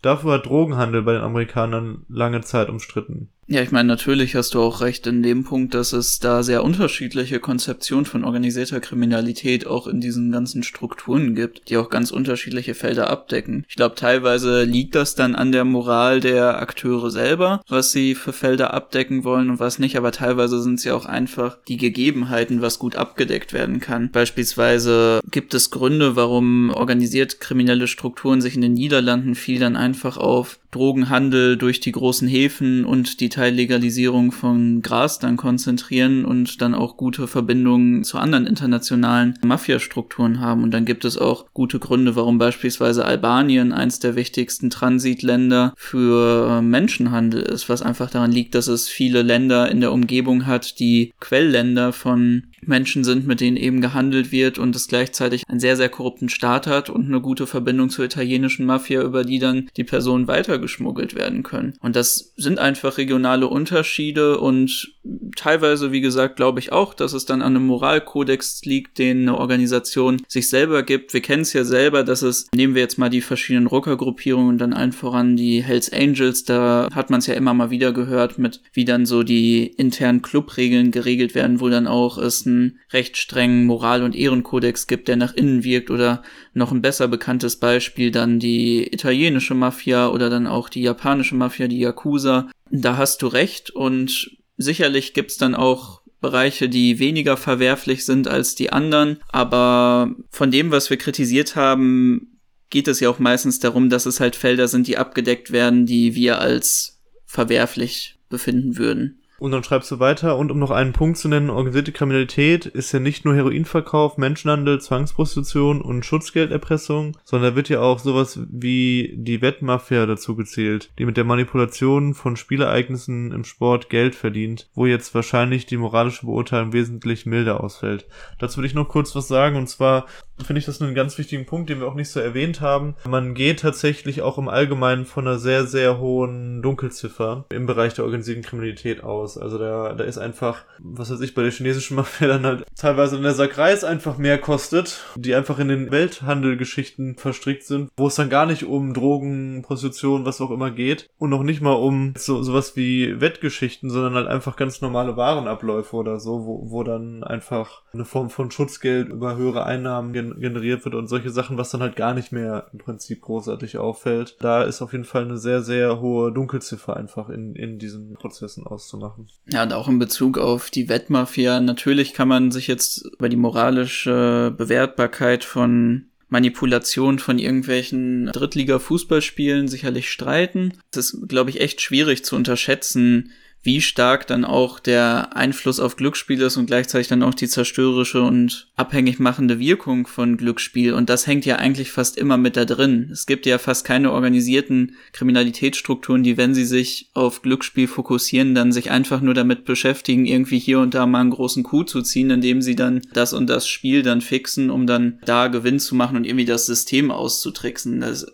Dafür 0.00 0.34
hat 0.34 0.46
Drogenhandel 0.46 1.02
bei 1.02 1.14
den 1.14 1.22
Amerikanern 1.22 2.04
lange 2.08 2.42
Zeit 2.42 2.68
umstritten. 2.68 3.30
Ja, 3.46 3.60
ich 3.60 3.72
meine, 3.72 3.88
natürlich 3.88 4.34
hast 4.36 4.54
du 4.54 4.62
auch 4.62 4.80
recht 4.80 5.06
in 5.06 5.22
dem 5.22 5.44
Punkt, 5.44 5.74
dass 5.74 5.92
es 5.92 6.18
da 6.18 6.42
sehr 6.42 6.64
unterschiedliche 6.64 7.40
Konzeptionen 7.40 8.06
von 8.06 8.24
organisierter 8.24 8.80
Kriminalität 8.80 9.66
auch 9.66 9.86
in 9.86 10.00
diesen 10.00 10.32
ganzen 10.32 10.62
Strukturen 10.62 11.34
gibt, 11.34 11.68
die 11.68 11.76
auch 11.76 11.90
ganz 11.90 12.10
unterschiedliche 12.10 12.74
Felder 12.74 13.10
abdecken. 13.10 13.66
Ich 13.68 13.76
glaube, 13.76 13.96
teilweise 13.96 14.64
liegt 14.64 14.94
das 14.94 15.14
dann 15.14 15.34
an 15.34 15.52
der 15.52 15.64
Moral 15.64 16.20
der 16.20 16.58
Akteure 16.58 17.10
selber, 17.10 17.62
was 17.68 17.92
sie 17.92 18.14
für 18.14 18.32
Felder 18.32 18.72
abdecken 18.72 19.24
wollen 19.24 19.50
und 19.50 19.60
was 19.60 19.78
nicht, 19.78 19.96
aber 19.98 20.10
teilweise 20.10 20.62
sind 20.62 20.78
es 20.78 20.84
ja 20.84 20.94
auch 20.94 21.06
einfach 21.06 21.58
die 21.68 21.76
Gegebenheiten, 21.76 22.62
was 22.62 22.78
gut 22.78 22.96
abgedeckt 22.96 23.52
werden 23.52 23.78
kann. 23.78 24.10
Beispielsweise 24.10 25.20
gibt 25.30 25.52
es 25.52 25.70
Gründe, 25.70 26.16
warum 26.16 26.70
organisiert 26.70 27.40
kriminelle 27.40 27.88
Strukturen 27.88 28.40
sich 28.40 28.54
in 28.54 28.62
den 28.62 28.72
Niederlanden 28.72 29.34
viel 29.34 29.60
dann 29.60 29.76
einfach 29.76 30.16
auf 30.16 30.58
Drogenhandel 30.74 31.56
durch 31.56 31.80
die 31.80 31.92
großen 31.92 32.26
Häfen 32.26 32.84
und 32.84 33.20
die 33.20 33.28
Teillegalisierung 33.28 34.32
von 34.32 34.82
Gras 34.82 35.20
dann 35.20 35.36
konzentrieren 35.36 36.24
und 36.24 36.60
dann 36.60 36.74
auch 36.74 36.96
gute 36.96 37.28
Verbindungen 37.28 38.02
zu 38.02 38.18
anderen 38.18 38.46
internationalen 38.46 39.38
Mafiastrukturen 39.44 40.40
haben. 40.40 40.64
Und 40.64 40.72
dann 40.72 40.84
gibt 40.84 41.04
es 41.04 41.16
auch 41.16 41.46
gute 41.54 41.78
Gründe, 41.78 42.16
warum 42.16 42.38
beispielsweise 42.38 43.04
Albanien 43.04 43.72
eins 43.72 44.00
der 44.00 44.16
wichtigsten 44.16 44.68
Transitländer 44.70 45.74
für 45.76 46.60
Menschenhandel 46.60 47.42
ist, 47.42 47.68
was 47.68 47.82
einfach 47.82 48.10
daran 48.10 48.32
liegt, 48.32 48.54
dass 48.54 48.66
es 48.66 48.88
viele 48.88 49.22
Länder 49.22 49.70
in 49.70 49.80
der 49.80 49.92
Umgebung 49.92 50.46
hat, 50.46 50.80
die 50.80 51.12
Quellländer 51.20 51.92
von 51.92 52.44
Menschen 52.68 53.04
sind, 53.04 53.26
mit 53.26 53.40
denen 53.40 53.56
eben 53.56 53.80
gehandelt 53.80 54.32
wird 54.32 54.58
und 54.58 54.74
es 54.76 54.88
gleichzeitig 54.88 55.42
einen 55.48 55.60
sehr, 55.60 55.76
sehr 55.76 55.88
korrupten 55.88 56.28
Staat 56.28 56.66
hat 56.66 56.90
und 56.90 57.06
eine 57.06 57.20
gute 57.20 57.46
Verbindung 57.46 57.90
zur 57.90 58.04
italienischen 58.04 58.66
Mafia, 58.66 59.02
über 59.02 59.24
die 59.24 59.38
dann 59.38 59.68
die 59.76 59.84
Personen 59.84 60.28
weitergeschmuggelt 60.28 61.14
werden 61.14 61.42
können. 61.42 61.74
Und 61.80 61.96
das 61.96 62.32
sind 62.36 62.58
einfach 62.58 62.98
regionale 62.98 63.48
Unterschiede 63.48 64.38
und 64.38 64.93
teilweise, 65.36 65.92
wie 65.92 66.00
gesagt, 66.00 66.36
glaube 66.36 66.60
ich 66.60 66.72
auch, 66.72 66.94
dass 66.94 67.12
es 67.12 67.26
dann 67.26 67.42
an 67.42 67.56
einem 67.56 67.66
Moralkodex 67.66 68.62
liegt, 68.64 68.98
den 68.98 69.22
eine 69.22 69.38
Organisation 69.38 70.22
sich 70.28 70.48
selber 70.48 70.82
gibt. 70.82 71.12
Wir 71.12 71.20
kennen 71.20 71.42
es 71.42 71.52
ja 71.52 71.64
selber, 71.64 72.04
dass 72.04 72.22
es, 72.22 72.48
nehmen 72.54 72.74
wir 72.74 72.82
jetzt 72.82 72.98
mal 72.98 73.10
die 73.10 73.20
verschiedenen 73.20 73.66
Rockergruppierungen 73.66 74.58
dann 74.58 74.72
allen 74.72 74.92
voran 74.92 75.36
die 75.36 75.62
Hells 75.62 75.92
Angels, 75.92 76.44
da 76.44 76.88
hat 76.94 77.10
man 77.10 77.18
es 77.18 77.26
ja 77.26 77.34
immer 77.34 77.54
mal 77.54 77.70
wieder 77.70 77.92
gehört 77.92 78.38
mit, 78.38 78.62
wie 78.72 78.84
dann 78.84 79.06
so 79.06 79.22
die 79.22 79.66
internen 79.66 80.22
Clubregeln 80.22 80.90
geregelt 80.90 81.34
werden, 81.34 81.60
wo 81.60 81.68
dann 81.68 81.86
auch 81.86 82.18
es 82.18 82.46
einen 82.46 82.78
recht 82.92 83.16
strengen 83.16 83.66
Moral- 83.66 84.02
und 84.02 84.16
Ehrenkodex 84.16 84.86
gibt, 84.86 85.08
der 85.08 85.16
nach 85.16 85.34
innen 85.34 85.64
wirkt 85.64 85.90
oder 85.90 86.22
noch 86.54 86.72
ein 86.72 86.82
besser 86.82 87.08
bekanntes 87.08 87.56
Beispiel 87.56 88.10
dann 88.10 88.38
die 88.38 88.92
italienische 88.92 89.54
Mafia 89.54 90.08
oder 90.08 90.30
dann 90.30 90.46
auch 90.46 90.68
die 90.68 90.82
japanische 90.82 91.34
Mafia, 91.34 91.68
die 91.68 91.78
Yakuza. 91.78 92.48
Da 92.70 92.96
hast 92.96 93.22
du 93.22 93.26
recht 93.26 93.70
und 93.70 94.38
sicherlich 94.56 95.14
gibt's 95.14 95.36
dann 95.36 95.54
auch 95.54 96.02
Bereiche, 96.20 96.68
die 96.68 96.98
weniger 96.98 97.36
verwerflich 97.36 98.06
sind 98.06 98.28
als 98.28 98.54
die 98.54 98.72
anderen, 98.72 99.18
aber 99.28 100.14
von 100.30 100.50
dem, 100.50 100.70
was 100.70 100.88
wir 100.88 100.96
kritisiert 100.96 101.54
haben, 101.54 102.38
geht 102.70 102.88
es 102.88 103.00
ja 103.00 103.10
auch 103.10 103.18
meistens 103.18 103.58
darum, 103.58 103.90
dass 103.90 104.06
es 104.06 104.20
halt 104.20 104.34
Felder 104.34 104.66
sind, 104.66 104.86
die 104.86 104.96
abgedeckt 104.96 105.52
werden, 105.52 105.86
die 105.86 106.14
wir 106.14 106.40
als 106.40 107.02
verwerflich 107.26 108.18
befinden 108.30 108.78
würden. 108.78 109.20
Und 109.44 109.50
dann 109.50 109.62
schreibst 109.62 109.90
du 109.90 110.00
weiter, 110.00 110.38
und 110.38 110.50
um 110.50 110.58
noch 110.58 110.70
einen 110.70 110.94
Punkt 110.94 111.18
zu 111.18 111.28
nennen, 111.28 111.50
organisierte 111.50 111.92
Kriminalität 111.92 112.64
ist 112.64 112.92
ja 112.92 112.98
nicht 112.98 113.26
nur 113.26 113.34
Heroinverkauf, 113.34 114.16
Menschenhandel, 114.16 114.80
Zwangsprostitution 114.80 115.82
und 115.82 116.06
Schutzgelderpressung, 116.06 117.18
sondern 117.24 117.50
da 117.50 117.54
wird 117.54 117.68
ja 117.68 117.82
auch 117.82 117.98
sowas 117.98 118.40
wie 118.50 119.12
die 119.18 119.42
Wettmafia 119.42 120.06
dazu 120.06 120.34
gezählt, 120.34 120.92
die 120.98 121.04
mit 121.04 121.18
der 121.18 121.24
Manipulation 121.24 122.14
von 122.14 122.36
Spielereignissen 122.36 123.32
im 123.32 123.44
Sport 123.44 123.90
Geld 123.90 124.14
verdient, 124.14 124.70
wo 124.74 124.86
jetzt 124.86 125.14
wahrscheinlich 125.14 125.66
die 125.66 125.76
moralische 125.76 126.24
Beurteilung 126.24 126.72
wesentlich 126.72 127.26
milder 127.26 127.62
ausfällt. 127.62 128.06
Dazu 128.38 128.60
will 128.60 128.64
ich 128.64 128.72
noch 128.72 128.88
kurz 128.88 129.14
was 129.14 129.28
sagen, 129.28 129.56
und 129.56 129.68
zwar 129.68 130.06
finde 130.42 130.58
ich 130.58 130.66
das 130.66 130.82
einen 130.82 130.94
ganz 130.94 131.16
wichtigen 131.16 131.46
Punkt, 131.46 131.70
den 131.70 131.80
wir 131.80 131.86
auch 131.86 131.94
nicht 131.94 132.10
so 132.10 132.18
erwähnt 132.18 132.60
haben. 132.60 132.96
Man 133.08 133.34
geht 133.34 133.60
tatsächlich 133.60 134.22
auch 134.22 134.38
im 134.38 134.48
Allgemeinen 134.48 135.04
von 135.04 135.26
einer 135.26 135.38
sehr, 135.38 135.66
sehr 135.66 135.98
hohen 135.98 136.60
Dunkelziffer 136.60 137.44
im 137.50 137.66
Bereich 137.66 137.94
der 137.94 138.04
organisierten 138.04 138.42
Kriminalität 138.42 139.04
aus. 139.04 139.33
Also 139.36 139.58
da, 139.58 139.92
da 139.94 140.04
ist 140.04 140.18
einfach, 140.18 140.64
was 140.78 141.10
weiß 141.10 141.20
ich, 141.20 141.34
bei 141.34 141.42
der 141.42 141.50
chinesischen 141.50 141.96
Mafia 141.96 142.28
dann 142.28 142.44
halt 142.44 142.64
teilweise 142.76 143.16
in 143.16 143.22
der 143.22 143.34
Sakreis 143.34 143.84
einfach 143.84 144.18
mehr 144.18 144.38
kostet, 144.38 145.04
die 145.16 145.34
einfach 145.34 145.58
in 145.58 145.68
den 145.68 145.90
Welthandelgeschichten 145.90 147.16
verstrickt 147.16 147.64
sind, 147.64 147.90
wo 147.96 148.06
es 148.06 148.14
dann 148.14 148.30
gar 148.30 148.46
nicht 148.46 148.64
um 148.64 148.94
Drogen, 148.94 149.62
Prostitution, 149.62 150.24
was 150.24 150.40
auch 150.40 150.50
immer 150.50 150.70
geht 150.70 151.10
und 151.18 151.30
noch 151.30 151.42
nicht 151.42 151.60
mal 151.60 151.72
um 151.72 152.14
so, 152.16 152.42
sowas 152.42 152.76
wie 152.76 153.20
Wettgeschichten, 153.20 153.90
sondern 153.90 154.14
halt 154.14 154.26
einfach 154.26 154.56
ganz 154.56 154.80
normale 154.80 155.16
Warenabläufe 155.16 155.96
oder 155.96 156.20
so, 156.20 156.46
wo, 156.46 156.70
wo 156.70 156.82
dann 156.82 157.24
einfach 157.24 157.82
eine 157.92 158.04
Form 158.04 158.30
von 158.30 158.50
Schutzgeld 158.50 159.08
über 159.08 159.36
höhere 159.36 159.64
Einnahmen 159.64 160.12
generiert 160.12 160.84
wird 160.84 160.94
und 160.94 161.08
solche 161.08 161.30
Sachen, 161.30 161.58
was 161.58 161.70
dann 161.70 161.80
halt 161.80 161.96
gar 161.96 162.14
nicht 162.14 162.32
mehr 162.32 162.66
im 162.72 162.78
Prinzip 162.78 163.22
großartig 163.22 163.78
auffällt. 163.78 164.36
Da 164.40 164.62
ist 164.62 164.82
auf 164.82 164.92
jeden 164.92 165.04
Fall 165.04 165.22
eine 165.22 165.38
sehr, 165.38 165.62
sehr 165.62 166.00
hohe 166.00 166.32
Dunkelziffer 166.32 166.96
einfach 166.96 167.28
in, 167.28 167.54
in 167.54 167.78
diesen 167.78 168.14
Prozessen 168.14 168.66
auszumachen. 168.66 169.13
Ja, 169.46 169.62
und 169.62 169.72
auch 169.72 169.88
in 169.88 169.98
Bezug 169.98 170.38
auf 170.38 170.70
die 170.70 170.88
Wettmafia. 170.88 171.60
Natürlich 171.60 172.14
kann 172.14 172.28
man 172.28 172.50
sich 172.50 172.66
jetzt 172.66 173.04
über 173.18 173.28
die 173.28 173.36
moralische 173.36 174.54
Bewertbarkeit 174.56 175.44
von 175.44 176.06
Manipulation 176.28 177.18
von 177.18 177.38
irgendwelchen 177.38 178.26
Drittliga-Fußballspielen 178.26 179.68
sicherlich 179.68 180.10
streiten. 180.10 180.72
Das 180.90 181.12
ist, 181.12 181.28
glaube 181.28 181.50
ich, 181.50 181.60
echt 181.60 181.80
schwierig 181.80 182.24
zu 182.24 182.34
unterschätzen, 182.34 183.30
wie 183.64 183.80
stark 183.80 184.26
dann 184.26 184.44
auch 184.44 184.78
der 184.78 185.34
Einfluss 185.34 185.80
auf 185.80 185.96
Glücksspiel 185.96 186.40
ist 186.42 186.58
und 186.58 186.66
gleichzeitig 186.66 187.08
dann 187.08 187.22
auch 187.22 187.34
die 187.34 187.48
zerstörerische 187.48 188.22
und 188.22 188.68
abhängig 188.76 189.18
machende 189.18 189.58
Wirkung 189.58 190.06
von 190.06 190.36
Glücksspiel. 190.36 190.92
Und 190.92 191.08
das 191.08 191.26
hängt 191.26 191.46
ja 191.46 191.56
eigentlich 191.56 191.90
fast 191.90 192.18
immer 192.18 192.36
mit 192.36 192.56
da 192.56 192.66
drin. 192.66 193.08
Es 193.10 193.24
gibt 193.24 193.46
ja 193.46 193.56
fast 193.58 193.86
keine 193.86 194.12
organisierten 194.12 194.96
Kriminalitätsstrukturen, 195.12 196.22
die, 196.22 196.36
wenn 196.36 196.54
sie 196.54 196.66
sich 196.66 197.08
auf 197.14 197.40
Glücksspiel 197.40 197.88
fokussieren, 197.88 198.54
dann 198.54 198.70
sich 198.70 198.90
einfach 198.90 199.22
nur 199.22 199.34
damit 199.34 199.64
beschäftigen, 199.64 200.26
irgendwie 200.26 200.58
hier 200.58 200.80
und 200.80 200.92
da 200.92 201.06
mal 201.06 201.22
einen 201.22 201.30
großen 201.30 201.62
Coup 201.62 201.88
zu 201.88 202.02
ziehen, 202.02 202.30
indem 202.30 202.60
sie 202.60 202.76
dann 202.76 203.00
das 203.14 203.32
und 203.32 203.48
das 203.48 203.66
Spiel 203.66 204.02
dann 204.02 204.20
fixen, 204.20 204.70
um 204.70 204.86
dann 204.86 205.18
da 205.24 205.48
Gewinn 205.48 205.78
zu 205.78 205.94
machen 205.94 206.18
und 206.18 206.24
irgendwie 206.24 206.44
das 206.44 206.66
System 206.66 207.10
auszutricksen. 207.10 208.00
Das 208.00 208.26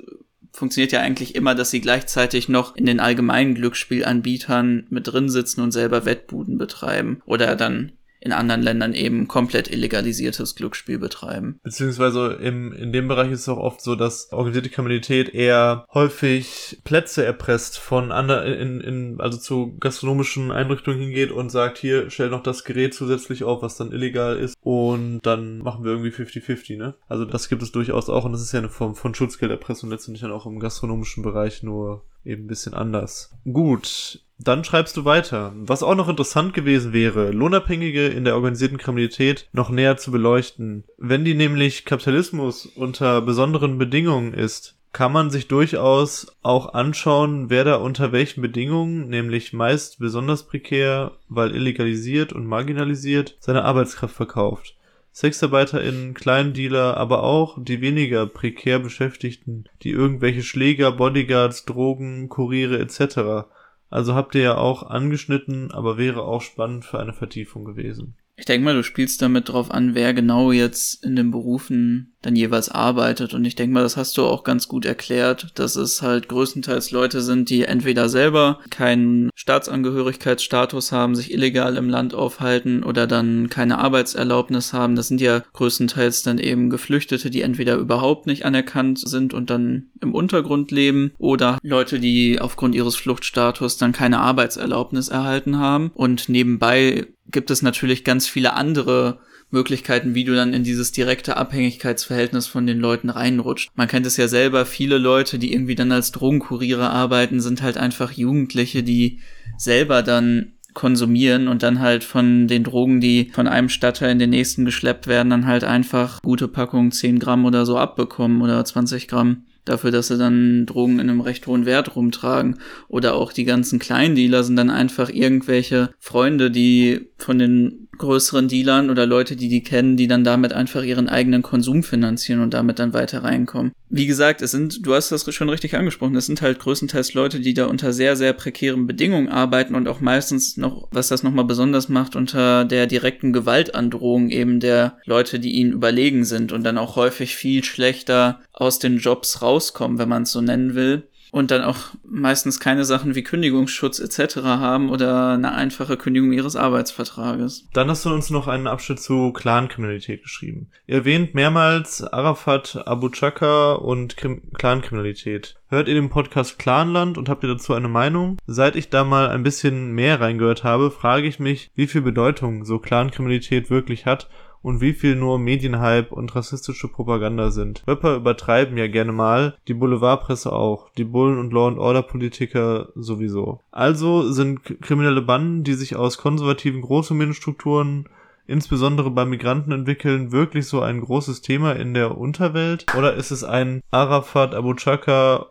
funktioniert 0.52 0.92
ja 0.92 1.00
eigentlich 1.00 1.34
immer, 1.34 1.54
dass 1.54 1.70
sie 1.70 1.80
gleichzeitig 1.80 2.48
noch 2.48 2.76
in 2.76 2.86
den 2.86 3.00
allgemeinen 3.00 3.54
Glücksspielanbietern 3.54 4.86
mit 4.90 5.06
drin 5.06 5.28
sitzen 5.28 5.60
und 5.60 5.72
selber 5.72 6.04
Wettbuden 6.04 6.58
betreiben 6.58 7.22
oder 7.26 7.56
dann 7.56 7.92
in 8.20 8.32
anderen 8.32 8.62
Ländern 8.62 8.94
eben 8.94 9.28
komplett 9.28 9.70
illegalisiertes 9.70 10.54
Glücksspiel 10.54 10.98
betreiben. 10.98 11.58
Beziehungsweise 11.62 12.34
im, 12.34 12.72
in 12.72 12.92
dem 12.92 13.08
Bereich 13.08 13.30
ist 13.30 13.40
es 13.40 13.48
auch 13.48 13.58
oft 13.58 13.80
so, 13.80 13.94
dass 13.94 14.30
organisierte 14.32 14.68
Kriminalität 14.68 15.34
eher 15.34 15.86
häufig 15.92 16.80
Plätze 16.84 17.24
erpresst 17.24 17.78
von 17.78 18.12
anderen, 18.12 18.52
in, 18.52 18.80
in, 18.80 19.20
also 19.20 19.38
zu 19.38 19.76
gastronomischen 19.78 20.52
Einrichtungen 20.52 21.00
hingeht 21.00 21.32
und 21.32 21.50
sagt, 21.50 21.78
hier, 21.78 22.10
stell 22.10 22.28
noch 22.28 22.42
das 22.42 22.64
Gerät 22.64 22.94
zusätzlich 22.94 23.44
auf, 23.44 23.62
was 23.62 23.76
dann 23.76 23.92
illegal 23.92 24.38
ist 24.38 24.54
und 24.60 25.20
dann 25.22 25.58
machen 25.58 25.84
wir 25.84 25.92
irgendwie 25.92 26.10
50-50, 26.10 26.76
ne? 26.76 26.94
Also 27.08 27.24
das 27.24 27.48
gibt 27.48 27.62
es 27.62 27.72
durchaus 27.72 28.10
auch 28.10 28.24
und 28.24 28.32
das 28.32 28.42
ist 28.42 28.52
ja 28.52 28.58
eine 28.58 28.68
Form 28.68 28.94
von 28.94 29.14
Schutzgelderpressung 29.14 29.90
letztendlich 29.90 30.22
dann 30.22 30.32
auch 30.32 30.46
im 30.46 30.60
gastronomischen 30.60 31.22
Bereich 31.22 31.62
nur 31.62 32.04
eben 32.24 32.44
ein 32.44 32.48
bisschen 32.48 32.74
anders. 32.74 33.30
Gut, 33.44 34.20
dann 34.38 34.64
schreibst 34.64 34.96
du 34.96 35.04
weiter. 35.04 35.52
Was 35.56 35.82
auch 35.82 35.94
noch 35.94 36.08
interessant 36.08 36.54
gewesen 36.54 36.92
wäre, 36.92 37.30
Lohnabhängige 37.30 38.06
in 38.08 38.24
der 38.24 38.34
organisierten 38.34 38.78
Kriminalität 38.78 39.48
noch 39.52 39.70
näher 39.70 39.96
zu 39.96 40.10
beleuchten. 40.10 40.84
Wenn 40.96 41.24
die 41.24 41.34
nämlich 41.34 41.84
Kapitalismus 41.84 42.66
unter 42.66 43.20
besonderen 43.20 43.78
Bedingungen 43.78 44.32
ist, 44.32 44.76
kann 44.92 45.12
man 45.12 45.30
sich 45.30 45.46
durchaus 45.46 46.26
auch 46.42 46.74
anschauen, 46.74 47.48
wer 47.48 47.64
da 47.64 47.76
unter 47.76 48.12
welchen 48.12 48.42
Bedingungen, 48.42 49.08
nämlich 49.08 49.52
meist 49.52 50.00
besonders 50.00 50.46
prekär, 50.46 51.12
weil 51.28 51.54
illegalisiert 51.54 52.32
und 52.32 52.46
marginalisiert, 52.46 53.36
seine 53.38 53.64
Arbeitskraft 53.64 54.14
verkauft. 54.14 54.74
SexarbeiterInnen, 55.12 56.14
Kleindealer, 56.14 56.96
aber 56.96 57.22
auch 57.22 57.58
die 57.62 57.80
weniger 57.80 58.26
prekär 58.26 58.78
Beschäftigten, 58.78 59.64
die 59.82 59.90
irgendwelche 59.90 60.42
Schläger, 60.42 60.92
Bodyguards, 60.92 61.64
Drogen, 61.64 62.28
Kuriere 62.28 62.78
etc. 62.78 63.48
Also 63.90 64.14
habt 64.14 64.34
ihr 64.34 64.42
ja 64.42 64.56
auch 64.56 64.84
angeschnitten, 64.84 65.72
aber 65.72 65.98
wäre 65.98 66.22
auch 66.22 66.42
spannend 66.42 66.84
für 66.84 67.00
eine 67.00 67.12
Vertiefung 67.12 67.64
gewesen. 67.64 68.14
Ich 68.40 68.46
denke 68.46 68.64
mal, 68.64 68.74
du 68.74 68.82
spielst 68.82 69.20
damit 69.20 69.50
drauf 69.50 69.70
an, 69.70 69.94
wer 69.94 70.14
genau 70.14 70.50
jetzt 70.50 71.04
in 71.04 71.14
den 71.14 71.30
Berufen 71.30 72.14
dann 72.22 72.36
jeweils 72.36 72.70
arbeitet. 72.70 73.34
Und 73.34 73.44
ich 73.44 73.54
denke 73.54 73.74
mal, 73.74 73.82
das 73.82 73.98
hast 73.98 74.16
du 74.16 74.24
auch 74.24 74.44
ganz 74.44 74.66
gut 74.66 74.86
erklärt, 74.86 75.52
dass 75.56 75.76
es 75.76 76.00
halt 76.00 76.28
größtenteils 76.28 76.90
Leute 76.90 77.20
sind, 77.20 77.50
die 77.50 77.64
entweder 77.64 78.08
selber 78.08 78.60
keinen 78.70 79.28
Staatsangehörigkeitsstatus 79.34 80.90
haben, 80.90 81.14
sich 81.14 81.34
illegal 81.34 81.76
im 81.76 81.90
Land 81.90 82.14
aufhalten 82.14 82.82
oder 82.82 83.06
dann 83.06 83.50
keine 83.50 83.78
Arbeitserlaubnis 83.78 84.72
haben. 84.72 84.96
Das 84.96 85.08
sind 85.08 85.20
ja 85.20 85.42
größtenteils 85.52 86.22
dann 86.22 86.38
eben 86.38 86.70
Geflüchtete, 86.70 87.28
die 87.28 87.42
entweder 87.42 87.76
überhaupt 87.76 88.26
nicht 88.26 88.46
anerkannt 88.46 89.00
sind 89.00 89.34
und 89.34 89.50
dann 89.50 89.90
im 90.00 90.14
Untergrund 90.14 90.70
leben 90.70 91.12
oder 91.18 91.58
Leute, 91.62 92.00
die 92.00 92.40
aufgrund 92.40 92.74
ihres 92.74 92.96
Fluchtstatus 92.96 93.76
dann 93.76 93.92
keine 93.92 94.20
Arbeitserlaubnis 94.20 95.08
erhalten 95.08 95.58
haben. 95.58 95.90
Und 95.94 96.30
nebenbei 96.30 97.06
gibt 97.30 97.50
es 97.50 97.62
natürlich 97.62 98.04
ganz 98.04 98.26
viele 98.26 98.54
andere 98.54 99.18
Möglichkeiten, 99.50 100.14
wie 100.14 100.24
du 100.24 100.34
dann 100.34 100.54
in 100.54 100.62
dieses 100.62 100.92
direkte 100.92 101.36
Abhängigkeitsverhältnis 101.36 102.46
von 102.46 102.66
den 102.66 102.78
Leuten 102.78 103.10
reinrutscht. 103.10 103.70
Man 103.74 103.88
kennt 103.88 104.06
es 104.06 104.16
ja 104.16 104.28
selber, 104.28 104.64
viele 104.64 104.98
Leute, 104.98 105.38
die 105.38 105.52
irgendwie 105.52 105.74
dann 105.74 105.92
als 105.92 106.12
Drogenkuriere 106.12 106.88
arbeiten, 106.88 107.40
sind 107.40 107.62
halt 107.62 107.76
einfach 107.76 108.12
Jugendliche, 108.12 108.82
die 108.82 109.18
selber 109.58 110.02
dann 110.02 110.52
konsumieren 110.72 111.48
und 111.48 111.64
dann 111.64 111.80
halt 111.80 112.04
von 112.04 112.46
den 112.46 112.62
Drogen, 112.62 113.00
die 113.00 113.30
von 113.32 113.48
einem 113.48 113.68
Stadtteil 113.68 114.12
in 114.12 114.20
den 114.20 114.30
nächsten 114.30 114.64
geschleppt 114.64 115.08
werden, 115.08 115.30
dann 115.30 115.46
halt 115.46 115.64
einfach 115.64 116.22
gute 116.22 116.46
Packungen 116.46 116.92
10 116.92 117.18
Gramm 117.18 117.44
oder 117.44 117.66
so 117.66 117.76
abbekommen 117.76 118.40
oder 118.40 118.64
20 118.64 119.08
Gramm 119.08 119.44
dafür, 119.70 119.90
dass 119.90 120.08
sie 120.08 120.18
dann 120.18 120.66
Drogen 120.66 120.98
in 120.98 121.08
einem 121.08 121.20
recht 121.20 121.46
hohen 121.46 121.66
Wert 121.66 121.96
rumtragen. 121.96 122.58
Oder 122.88 123.14
auch 123.14 123.32
die 123.32 123.44
ganzen 123.44 123.78
Kleindealer 123.78 124.44
sind 124.44 124.56
dann 124.56 124.70
einfach 124.70 125.08
irgendwelche 125.08 125.90
Freunde, 125.98 126.50
die 126.50 127.08
von 127.18 127.38
den 127.38 127.88
größeren 128.00 128.48
Dealern 128.48 128.90
oder 128.90 129.06
Leute, 129.06 129.36
die 129.36 129.48
die 129.48 129.62
kennen, 129.62 129.96
die 129.96 130.08
dann 130.08 130.24
damit 130.24 130.52
einfach 130.52 130.82
ihren 130.82 131.08
eigenen 131.08 131.42
Konsum 131.42 131.84
finanzieren 131.84 132.40
und 132.40 132.52
damit 132.54 132.78
dann 132.80 132.92
weiter 132.92 133.22
reinkommen. 133.22 133.72
Wie 133.90 134.06
gesagt, 134.06 134.42
es 134.42 134.50
sind, 134.50 134.84
du 134.86 134.94
hast 134.94 135.12
das 135.12 135.32
schon 135.34 135.48
richtig 135.48 135.76
angesprochen, 135.76 136.16
es 136.16 136.26
sind 136.26 136.42
halt 136.42 136.58
größtenteils 136.58 137.14
Leute, 137.14 137.40
die 137.40 137.54
da 137.54 137.66
unter 137.66 137.92
sehr, 137.92 138.16
sehr 138.16 138.32
prekären 138.32 138.86
Bedingungen 138.86 139.28
arbeiten 139.28 139.74
und 139.74 139.86
auch 139.86 140.00
meistens 140.00 140.56
noch, 140.56 140.88
was 140.90 141.08
das 141.08 141.22
nochmal 141.22 141.44
besonders 141.44 141.88
macht, 141.88 142.16
unter 142.16 142.64
der 142.64 142.86
direkten 142.86 143.32
Gewaltandrohung 143.32 144.30
eben 144.30 144.60
der 144.60 144.96
Leute, 145.04 145.38
die 145.38 145.52
ihnen 145.52 145.72
überlegen 145.72 146.24
sind 146.24 146.52
und 146.52 146.64
dann 146.64 146.78
auch 146.78 146.96
häufig 146.96 147.36
viel 147.36 147.62
schlechter 147.64 148.40
aus 148.60 148.78
den 148.78 148.98
Jobs 148.98 149.42
rauskommen, 149.42 149.98
wenn 149.98 150.08
man 150.08 150.22
es 150.22 150.32
so 150.32 150.40
nennen 150.40 150.74
will 150.74 151.08
und 151.30 151.50
dann 151.50 151.62
auch 151.62 151.76
meistens 152.04 152.60
keine 152.60 152.84
Sachen 152.84 153.14
wie 153.14 153.22
Kündigungsschutz 153.22 154.00
etc. 154.00 154.36
haben 154.36 154.90
oder 154.90 155.30
eine 155.30 155.52
einfache 155.52 155.96
Kündigung 155.96 156.32
ihres 156.32 156.56
Arbeitsvertrages. 156.56 157.68
Dann 157.72 157.88
hast 157.88 158.04
du 158.04 158.10
uns 158.10 158.30
noch 158.30 158.48
einen 158.48 158.66
Abschnitt 158.66 159.00
zu 159.00 159.32
Clankriminalität 159.32 160.22
geschrieben. 160.22 160.70
Ihr 160.86 160.96
erwähnt 160.96 161.34
mehrmals 161.34 162.02
Arafat, 162.02 162.82
Abu 162.86 163.10
Chaka 163.10 163.74
und 163.74 164.16
Clankriminalität. 164.54 165.56
Hört 165.68 165.88
ihr 165.88 165.94
den 165.94 166.10
Podcast 166.10 166.58
Clanland 166.58 167.16
und 167.16 167.28
habt 167.28 167.44
ihr 167.44 167.48
dazu 167.48 167.74
eine 167.74 167.88
Meinung? 167.88 168.36
Seit 168.46 168.74
ich 168.74 168.90
da 168.90 169.04
mal 169.04 169.28
ein 169.28 169.44
bisschen 169.44 169.92
mehr 169.92 170.20
reingehört 170.20 170.64
habe, 170.64 170.90
frage 170.90 171.28
ich 171.28 171.38
mich, 171.38 171.70
wie 171.76 171.86
viel 171.86 172.02
Bedeutung 172.02 172.64
so 172.64 172.80
Clankriminalität 172.80 173.70
wirklich 173.70 174.04
hat 174.04 174.28
und 174.62 174.80
wie 174.80 174.92
viel 174.92 175.16
nur 175.16 175.38
Medienhype 175.38 176.14
und 176.14 176.34
rassistische 176.34 176.88
Propaganda 176.88 177.50
sind. 177.50 177.82
Rapper 177.86 178.16
übertreiben 178.16 178.76
ja 178.76 178.88
gerne 178.88 179.12
mal, 179.12 179.56
die 179.68 179.74
Boulevardpresse 179.74 180.52
auch, 180.52 180.90
die 180.90 181.04
Bullen- 181.04 181.38
und 181.38 181.52
Law-and-Order-Politiker 181.52 182.88
sowieso. 182.94 183.60
Also 183.70 184.30
sind 184.32 184.62
kriminelle 184.82 185.22
Banden, 185.22 185.64
die 185.64 185.74
sich 185.74 185.96
aus 185.96 186.18
konservativen 186.18 186.82
Großfamilienstrukturen 186.82 188.08
insbesondere 188.46 189.12
bei 189.12 189.24
Migranten 189.24 189.70
entwickeln, 189.70 190.32
wirklich 190.32 190.66
so 190.66 190.80
ein 190.80 191.00
großes 191.00 191.40
Thema 191.40 191.72
in 191.76 191.94
der 191.94 192.18
Unterwelt? 192.18 192.84
Oder 192.98 193.14
ist 193.14 193.30
es 193.30 193.44
ein 193.44 193.80
Arafat 193.92 194.54
Abu 194.54 194.74
Chaka 194.74 195.46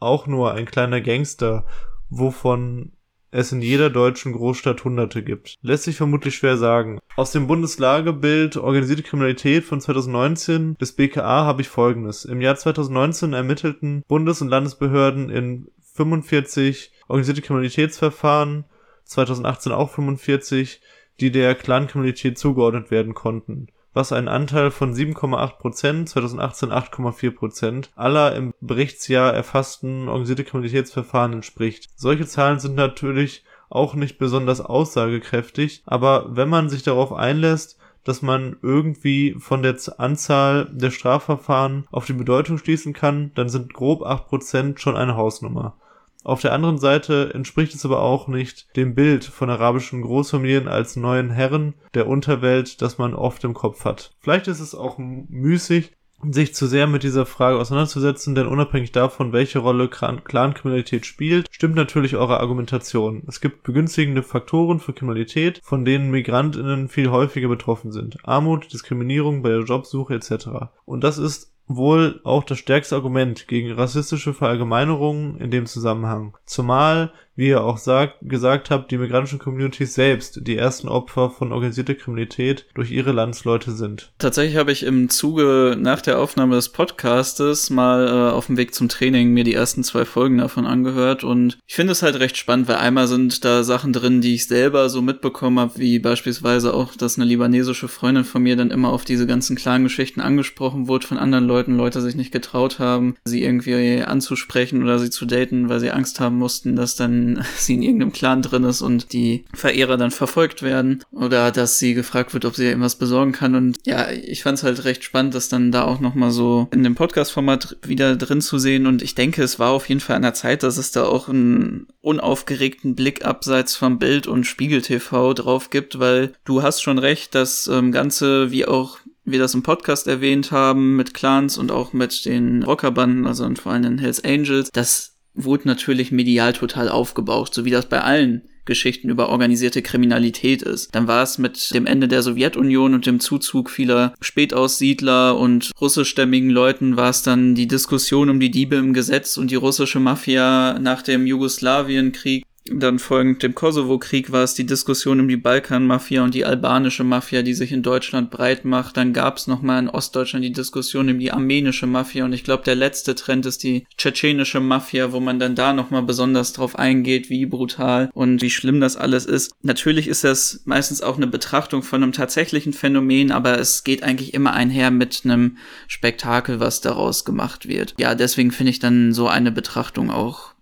auch 0.00 0.26
nur 0.26 0.54
ein 0.54 0.64
kleiner 0.64 1.02
Gangster, 1.02 1.66
wovon 2.08 2.92
es 3.30 3.52
in 3.52 3.60
jeder 3.60 3.90
deutschen 3.90 4.32
Großstadt 4.32 4.84
Hunderte 4.84 5.22
gibt. 5.22 5.56
Lässt 5.62 5.84
sich 5.84 5.96
vermutlich 5.96 6.36
schwer 6.36 6.56
sagen. 6.56 6.98
Aus 7.16 7.32
dem 7.32 7.46
Bundeslagebild 7.46 8.56
Organisierte 8.56 9.02
Kriminalität 9.02 9.64
von 9.64 9.80
2019 9.80 10.76
des 10.78 10.92
BKA 10.92 11.44
habe 11.44 11.62
ich 11.62 11.68
folgendes. 11.68 12.24
Im 12.24 12.40
Jahr 12.40 12.56
2019 12.56 13.32
ermittelten 13.32 14.02
Bundes- 14.08 14.42
und 14.42 14.48
Landesbehörden 14.48 15.30
in 15.30 15.68
45 15.94 16.92
organisierte 17.08 17.42
Kriminalitätsverfahren, 17.42 18.64
2018 19.04 19.72
auch 19.72 19.90
45, 19.90 20.80
die 21.20 21.30
der 21.30 21.54
Clankriminalität 21.54 22.38
zugeordnet 22.38 22.90
werden 22.90 23.14
konnten 23.14 23.68
was 23.92 24.12
ein 24.12 24.28
Anteil 24.28 24.70
von 24.70 24.94
7,8 24.94 25.58
Prozent, 25.58 26.08
2018 26.08 26.70
8,4 26.70 27.30
Prozent 27.30 27.90
aller 27.96 28.34
im 28.34 28.52
Berichtsjahr 28.60 29.32
erfassten 29.32 30.08
organisierte 30.08 30.44
Kriminalitätsverfahren 30.44 31.32
entspricht. 31.32 31.88
Solche 31.96 32.26
Zahlen 32.26 32.60
sind 32.60 32.74
natürlich 32.74 33.44
auch 33.70 33.94
nicht 33.94 34.18
besonders 34.18 34.60
aussagekräftig, 34.60 35.82
aber 35.86 36.36
wenn 36.36 36.48
man 36.48 36.68
sich 36.68 36.82
darauf 36.82 37.12
einlässt, 37.12 37.78
dass 38.04 38.22
man 38.22 38.56
irgendwie 38.62 39.36
von 39.38 39.62
der 39.62 39.76
Anzahl 39.98 40.66
der 40.72 40.90
Strafverfahren 40.90 41.86
auf 41.90 42.06
die 42.06 42.14
Bedeutung 42.14 42.56
schließen 42.56 42.94
kann, 42.94 43.32
dann 43.34 43.48
sind 43.48 43.74
grob 43.74 44.02
8% 44.02 44.78
schon 44.78 44.96
eine 44.96 45.16
Hausnummer. 45.16 45.76
Auf 46.24 46.40
der 46.40 46.52
anderen 46.52 46.78
Seite 46.78 47.32
entspricht 47.32 47.74
es 47.74 47.84
aber 47.84 48.02
auch 48.02 48.28
nicht 48.28 48.76
dem 48.76 48.94
Bild 48.94 49.24
von 49.24 49.50
arabischen 49.50 50.02
Großfamilien 50.02 50.68
als 50.68 50.96
neuen 50.96 51.30
Herren 51.30 51.74
der 51.94 52.06
Unterwelt, 52.06 52.82
das 52.82 52.98
man 52.98 53.14
oft 53.14 53.44
im 53.44 53.54
Kopf 53.54 53.84
hat. 53.84 54.12
Vielleicht 54.20 54.48
ist 54.48 54.60
es 54.60 54.74
auch 54.74 54.98
müßig, 54.98 55.92
sich 56.30 56.54
zu 56.54 56.66
sehr 56.66 56.86
mit 56.86 57.04
dieser 57.04 57.26
Frage 57.26 57.58
auseinanderzusetzen, 57.58 58.34
denn 58.34 58.46
unabhängig 58.46 58.92
davon, 58.92 59.32
welche 59.32 59.60
Rolle 59.60 59.88
Clankriminalität 59.88 61.06
spielt, 61.06 61.46
stimmt 61.50 61.76
natürlich 61.76 62.16
eure 62.16 62.40
Argumentation. 62.40 63.22
Es 63.28 63.40
gibt 63.40 63.62
begünstigende 63.62 64.22
Faktoren 64.22 64.80
für 64.80 64.92
Kriminalität, 64.92 65.60
von 65.62 65.84
denen 65.84 66.10
Migrantinnen 66.10 66.88
viel 66.88 67.10
häufiger 67.10 67.48
betroffen 67.48 67.92
sind. 67.92 68.18
Armut, 68.24 68.72
Diskriminierung 68.72 69.42
bei 69.42 69.50
der 69.50 69.60
Jobsuche 69.60 70.14
etc. 70.14 70.48
Und 70.84 71.04
das 71.04 71.18
ist 71.18 71.52
wohl 71.68 72.20
auch 72.24 72.44
das 72.44 72.58
stärkste 72.58 72.96
Argument 72.96 73.46
gegen 73.46 73.72
rassistische 73.72 74.32
Verallgemeinerungen 74.32 75.38
in 75.38 75.50
dem 75.50 75.66
Zusammenhang. 75.66 76.36
Zumal 76.44 77.12
wie 77.38 77.50
ihr 77.50 77.62
auch 77.62 77.78
sagt, 77.78 78.16
gesagt 78.20 78.68
habt, 78.68 78.90
die 78.90 78.98
migrantischen 78.98 79.38
Communities 79.38 79.94
selbst 79.94 80.40
die 80.42 80.56
ersten 80.56 80.88
Opfer 80.88 81.30
von 81.30 81.52
organisierter 81.52 81.94
Kriminalität 81.94 82.66
durch 82.74 82.90
ihre 82.90 83.12
Landsleute 83.12 83.70
sind. 83.70 84.10
Tatsächlich 84.18 84.56
habe 84.56 84.72
ich 84.72 84.82
im 84.82 85.08
Zuge 85.08 85.76
nach 85.78 86.02
der 86.02 86.18
Aufnahme 86.18 86.56
des 86.56 86.70
Podcastes 86.70 87.70
mal 87.70 88.08
äh, 88.08 88.32
auf 88.32 88.46
dem 88.46 88.56
Weg 88.56 88.74
zum 88.74 88.88
Training 88.88 89.32
mir 89.34 89.44
die 89.44 89.54
ersten 89.54 89.84
zwei 89.84 90.04
Folgen 90.04 90.38
davon 90.38 90.66
angehört 90.66 91.22
und 91.22 91.58
ich 91.68 91.76
finde 91.76 91.92
es 91.92 92.02
halt 92.02 92.18
recht 92.18 92.36
spannend, 92.36 92.66
weil 92.66 92.78
einmal 92.78 93.06
sind 93.06 93.44
da 93.44 93.62
Sachen 93.62 93.92
drin, 93.92 94.20
die 94.20 94.34
ich 94.34 94.48
selber 94.48 94.88
so 94.88 95.00
mitbekommen 95.00 95.60
habe, 95.60 95.78
wie 95.78 96.00
beispielsweise 96.00 96.74
auch, 96.74 96.96
dass 96.96 97.18
eine 97.18 97.28
libanesische 97.28 97.86
Freundin 97.86 98.24
von 98.24 98.42
mir 98.42 98.56
dann 98.56 98.72
immer 98.72 98.88
auf 98.88 99.04
diese 99.04 99.28
ganzen 99.28 99.54
klaren 99.54 99.84
Geschichten 99.84 100.20
angesprochen 100.20 100.88
wurde 100.88 101.06
von 101.06 101.18
anderen 101.18 101.46
Leuten, 101.46 101.76
Leute 101.76 102.00
sich 102.00 102.16
nicht 102.16 102.32
getraut 102.32 102.80
haben, 102.80 103.14
sie 103.24 103.44
irgendwie 103.44 104.02
anzusprechen 104.02 104.82
oder 104.82 104.98
sie 104.98 105.10
zu 105.10 105.24
daten, 105.24 105.68
weil 105.68 105.78
sie 105.78 105.92
Angst 105.92 106.18
haben 106.18 106.36
mussten, 106.36 106.74
dass 106.74 106.96
dann 106.96 107.27
sie 107.56 107.74
in 107.74 107.82
irgendeinem 107.82 108.12
Clan 108.12 108.42
drin 108.42 108.64
ist 108.64 108.82
und 108.82 109.12
die 109.12 109.44
Verehrer 109.54 109.96
dann 109.96 110.10
verfolgt 110.10 110.62
werden 110.62 111.04
oder 111.10 111.50
dass 111.50 111.78
sie 111.78 111.94
gefragt 111.94 112.34
wird, 112.34 112.44
ob 112.44 112.54
sie 112.54 112.66
irgendwas 112.66 112.96
besorgen 112.96 113.32
kann. 113.32 113.54
Und 113.54 113.78
ja, 113.86 114.10
ich 114.10 114.42
fand 114.42 114.58
es 114.58 114.64
halt 114.64 114.84
recht 114.84 115.04
spannend, 115.04 115.34
das 115.34 115.48
dann 115.48 115.72
da 115.72 115.84
auch 115.84 116.00
nochmal 116.00 116.30
so 116.30 116.68
in 116.72 116.82
dem 116.82 116.94
Podcast-Format 116.94 117.76
wieder 117.82 118.16
drin 118.16 118.40
zu 118.40 118.58
sehen. 118.58 118.86
Und 118.86 119.02
ich 119.02 119.14
denke, 119.14 119.42
es 119.42 119.58
war 119.58 119.70
auf 119.70 119.88
jeden 119.88 120.00
Fall 120.00 120.16
an 120.16 120.22
der 120.22 120.34
Zeit, 120.34 120.62
dass 120.62 120.78
es 120.78 120.90
da 120.90 121.04
auch 121.04 121.28
einen 121.28 121.86
unaufgeregten 122.00 122.94
Blick 122.94 123.24
abseits 123.24 123.76
vom 123.76 123.98
Bild 123.98 124.26
und 124.26 124.44
Spiegel 124.44 124.82
TV 124.82 125.34
drauf 125.34 125.70
gibt, 125.70 125.98
weil 125.98 126.32
du 126.44 126.62
hast 126.62 126.82
schon 126.82 126.98
recht, 126.98 127.34
das 127.34 127.66
ähm, 127.68 127.92
Ganze 127.92 128.50
wie 128.50 128.66
auch 128.66 128.98
wir 129.30 129.38
das 129.38 129.54
im 129.54 129.62
Podcast 129.62 130.06
erwähnt 130.06 130.50
haben, 130.52 130.96
mit 130.96 131.14
Clans 131.14 131.58
und 131.58 131.70
auch 131.70 131.92
mit 131.92 132.24
den 132.24 132.62
Rockerbanden, 132.62 133.26
also 133.26 133.48
vor 133.56 133.72
allem 133.72 133.82
den 133.82 133.98
Hells 133.98 134.24
Angels, 134.24 134.70
das 134.72 135.17
wurde 135.44 135.68
natürlich 135.68 136.12
medial 136.12 136.52
total 136.52 136.88
aufgebaut, 136.88 137.54
so 137.54 137.64
wie 137.64 137.70
das 137.70 137.86
bei 137.86 138.00
allen 138.00 138.42
Geschichten 138.68 139.08
über 139.08 139.30
organisierte 139.30 139.82
Kriminalität 139.82 140.62
ist. 140.62 140.94
Dann 140.94 141.08
war 141.08 141.22
es 141.22 141.38
mit 141.38 141.74
dem 141.74 141.86
Ende 141.86 142.06
der 142.06 142.22
Sowjetunion 142.22 142.94
und 142.94 143.06
dem 143.06 143.18
Zuzug 143.18 143.70
vieler 143.70 144.14
Spätaussiedler 144.20 145.38
und 145.38 145.72
russischstämmigen 145.80 146.50
Leuten 146.50 146.96
war 146.96 147.08
es 147.08 147.22
dann 147.22 147.54
die 147.54 147.66
Diskussion 147.66 148.28
um 148.28 148.38
die 148.38 148.50
Diebe 148.50 148.76
im 148.76 148.92
Gesetz 148.92 149.38
und 149.38 149.50
die 149.50 149.56
russische 149.56 150.00
Mafia 150.00 150.78
nach 150.78 151.00
dem 151.00 151.26
Jugoslawienkrieg 151.26 152.44
Dann 152.72 152.98
folgend 152.98 153.42
dem 153.42 153.54
Kosovo-Krieg 153.54 154.32
war 154.32 154.42
es 154.42 154.54
die 154.54 154.66
Diskussion 154.66 155.20
um 155.20 155.28
die 155.28 155.36
Balkan-Mafia 155.36 156.22
und 156.22 156.34
die 156.34 156.44
albanische 156.44 157.04
Mafia, 157.04 157.42
die 157.42 157.54
sich 157.54 157.72
in 157.72 157.82
Deutschland 157.82 158.30
breit 158.30 158.64
macht. 158.64 158.96
Dann 158.96 159.12
gab 159.12 159.36
es 159.38 159.46
nochmal 159.46 159.80
in 159.80 159.88
Ostdeutschland 159.88 160.44
die 160.44 160.52
Diskussion 160.52 161.08
um 161.08 161.18
die 161.18 161.32
armenische 161.32 161.86
Mafia 161.86 162.24
und 162.24 162.32
ich 162.32 162.44
glaube, 162.44 162.64
der 162.64 162.74
letzte 162.74 163.14
Trend 163.14 163.46
ist 163.46 163.62
die 163.62 163.86
tschetschenische 163.96 164.60
Mafia, 164.60 165.12
wo 165.12 165.20
man 165.20 165.38
dann 165.38 165.54
da 165.54 165.72
nochmal 165.72 166.02
besonders 166.02 166.52
drauf 166.52 166.78
eingeht, 166.78 167.30
wie 167.30 167.46
brutal 167.46 168.10
und 168.14 168.42
wie 168.42 168.50
schlimm 168.50 168.80
das 168.80 168.96
alles 168.96 169.26
ist. 169.26 169.52
Natürlich 169.62 170.08
ist 170.08 170.24
das 170.24 170.62
meistens 170.64 171.02
auch 171.02 171.16
eine 171.16 171.26
Betrachtung 171.26 171.82
von 171.82 172.02
einem 172.02 172.12
tatsächlichen 172.12 172.72
Phänomen, 172.72 173.32
aber 173.32 173.58
es 173.58 173.84
geht 173.84 174.02
eigentlich 174.02 174.34
immer 174.34 174.52
einher 174.52 174.90
mit 174.90 175.22
einem 175.24 175.56
Spektakel, 175.86 176.60
was 176.60 176.80
daraus 176.80 177.24
gemacht 177.24 177.68
wird. 177.68 177.94
Ja, 177.98 178.14
deswegen 178.14 178.52
finde 178.52 178.70
ich 178.70 178.78
dann 178.78 179.12
so 179.12 179.28
eine 179.28 179.52
Betrachtung 179.52 180.10
auch 180.10 180.54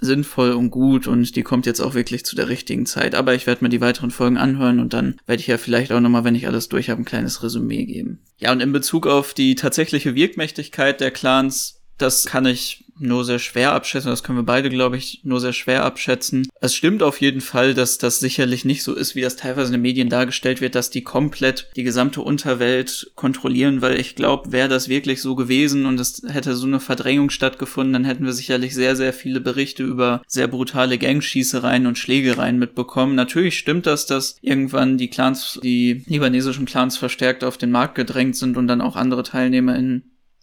sinnvoll 0.00 0.52
und 0.52 0.70
gut 0.70 1.06
und 1.06 1.34
die 1.34 1.42
kommt 1.42 1.66
jetzt 1.66 1.80
auch 1.80 1.94
wirklich 1.94 2.24
zu 2.24 2.36
der 2.36 2.48
richtigen 2.48 2.86
Zeit. 2.86 3.14
Aber 3.14 3.34
ich 3.34 3.46
werde 3.46 3.64
mir 3.64 3.68
die 3.68 3.80
weiteren 3.80 4.10
Folgen 4.10 4.36
anhören 4.36 4.80
und 4.80 4.92
dann 4.92 5.20
werde 5.26 5.40
ich 5.40 5.46
ja 5.46 5.58
vielleicht 5.58 5.92
auch 5.92 6.00
nochmal, 6.00 6.24
wenn 6.24 6.34
ich 6.34 6.46
alles 6.46 6.68
durch 6.68 6.90
habe, 6.90 7.02
ein 7.02 7.06
kleines 7.06 7.42
Resümee 7.42 7.84
geben. 7.84 8.20
Ja, 8.38 8.52
und 8.52 8.60
in 8.60 8.72
Bezug 8.72 9.06
auf 9.06 9.34
die 9.34 9.54
tatsächliche 9.54 10.14
Wirkmächtigkeit 10.14 11.00
der 11.00 11.10
Clans, 11.10 11.77
das 11.98 12.24
kann 12.26 12.46
ich 12.46 12.84
nur 13.00 13.24
sehr 13.24 13.38
schwer 13.38 13.72
abschätzen. 13.72 14.10
Das 14.10 14.22
können 14.22 14.38
wir 14.38 14.44
beide, 14.44 14.70
glaube 14.70 14.96
ich, 14.96 15.20
nur 15.24 15.40
sehr 15.40 15.52
schwer 15.52 15.84
abschätzen. 15.84 16.48
Es 16.60 16.74
stimmt 16.74 17.02
auf 17.02 17.20
jeden 17.20 17.40
Fall, 17.40 17.74
dass 17.74 17.98
das 17.98 18.18
sicherlich 18.18 18.64
nicht 18.64 18.82
so 18.82 18.94
ist, 18.94 19.14
wie 19.14 19.20
das 19.20 19.36
teilweise 19.36 19.68
in 19.68 19.72
den 19.74 19.82
Medien 19.82 20.08
dargestellt 20.08 20.60
wird, 20.60 20.74
dass 20.74 20.90
die 20.90 21.02
komplett 21.02 21.68
die 21.76 21.82
gesamte 21.82 22.22
Unterwelt 22.22 23.12
kontrollieren, 23.14 23.82
weil 23.82 24.00
ich 24.00 24.16
glaube, 24.16 24.52
wäre 24.52 24.68
das 24.68 24.88
wirklich 24.88 25.22
so 25.22 25.36
gewesen 25.36 25.86
und 25.86 26.00
es 26.00 26.22
hätte 26.26 26.54
so 26.56 26.66
eine 26.66 26.80
Verdrängung 26.80 27.30
stattgefunden, 27.30 27.92
dann 27.92 28.04
hätten 28.04 28.24
wir 28.24 28.32
sicherlich 28.32 28.74
sehr, 28.74 28.96
sehr 28.96 29.12
viele 29.12 29.40
Berichte 29.40 29.84
über 29.84 30.22
sehr 30.26 30.48
brutale 30.48 30.98
Gangschießereien 30.98 31.86
und 31.86 31.98
Schlägereien 31.98 32.58
mitbekommen. 32.58 33.14
Natürlich 33.14 33.58
stimmt 33.58 33.86
das, 33.86 34.06
dass 34.06 34.36
irgendwann 34.40 34.98
die 34.98 35.08
Clans, 35.08 35.60
die 35.62 36.02
libanesischen 36.06 36.66
Clans 36.66 36.96
verstärkt 36.96 37.44
auf 37.44 37.58
den 37.58 37.70
Markt 37.70 37.94
gedrängt 37.94 38.36
sind 38.36 38.56
und 38.56 38.66
dann 38.66 38.80
auch 38.80 38.96
andere 38.96 39.22
Teilnehmer 39.22 39.76
in 39.76 40.02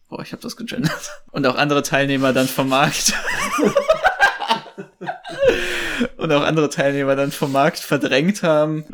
Boah, 0.09 0.21
ich 0.21 0.31
habe 0.31 0.41
das 0.41 0.55
gegendert. 0.55 1.11
Und 1.31 1.45
auch 1.47 1.55
andere 1.55 1.81
Teilnehmer 1.81 2.31
dann 2.31 2.47
vom 2.47 2.69
Markt. 2.69 3.13
und 6.17 6.31
auch 6.31 6.43
andere 6.43 6.69
Teilnehmer 6.69 7.15
dann 7.15 7.31
vom 7.31 7.51
Markt 7.51 7.79
verdrängt 7.79 8.43
haben. 8.43 8.85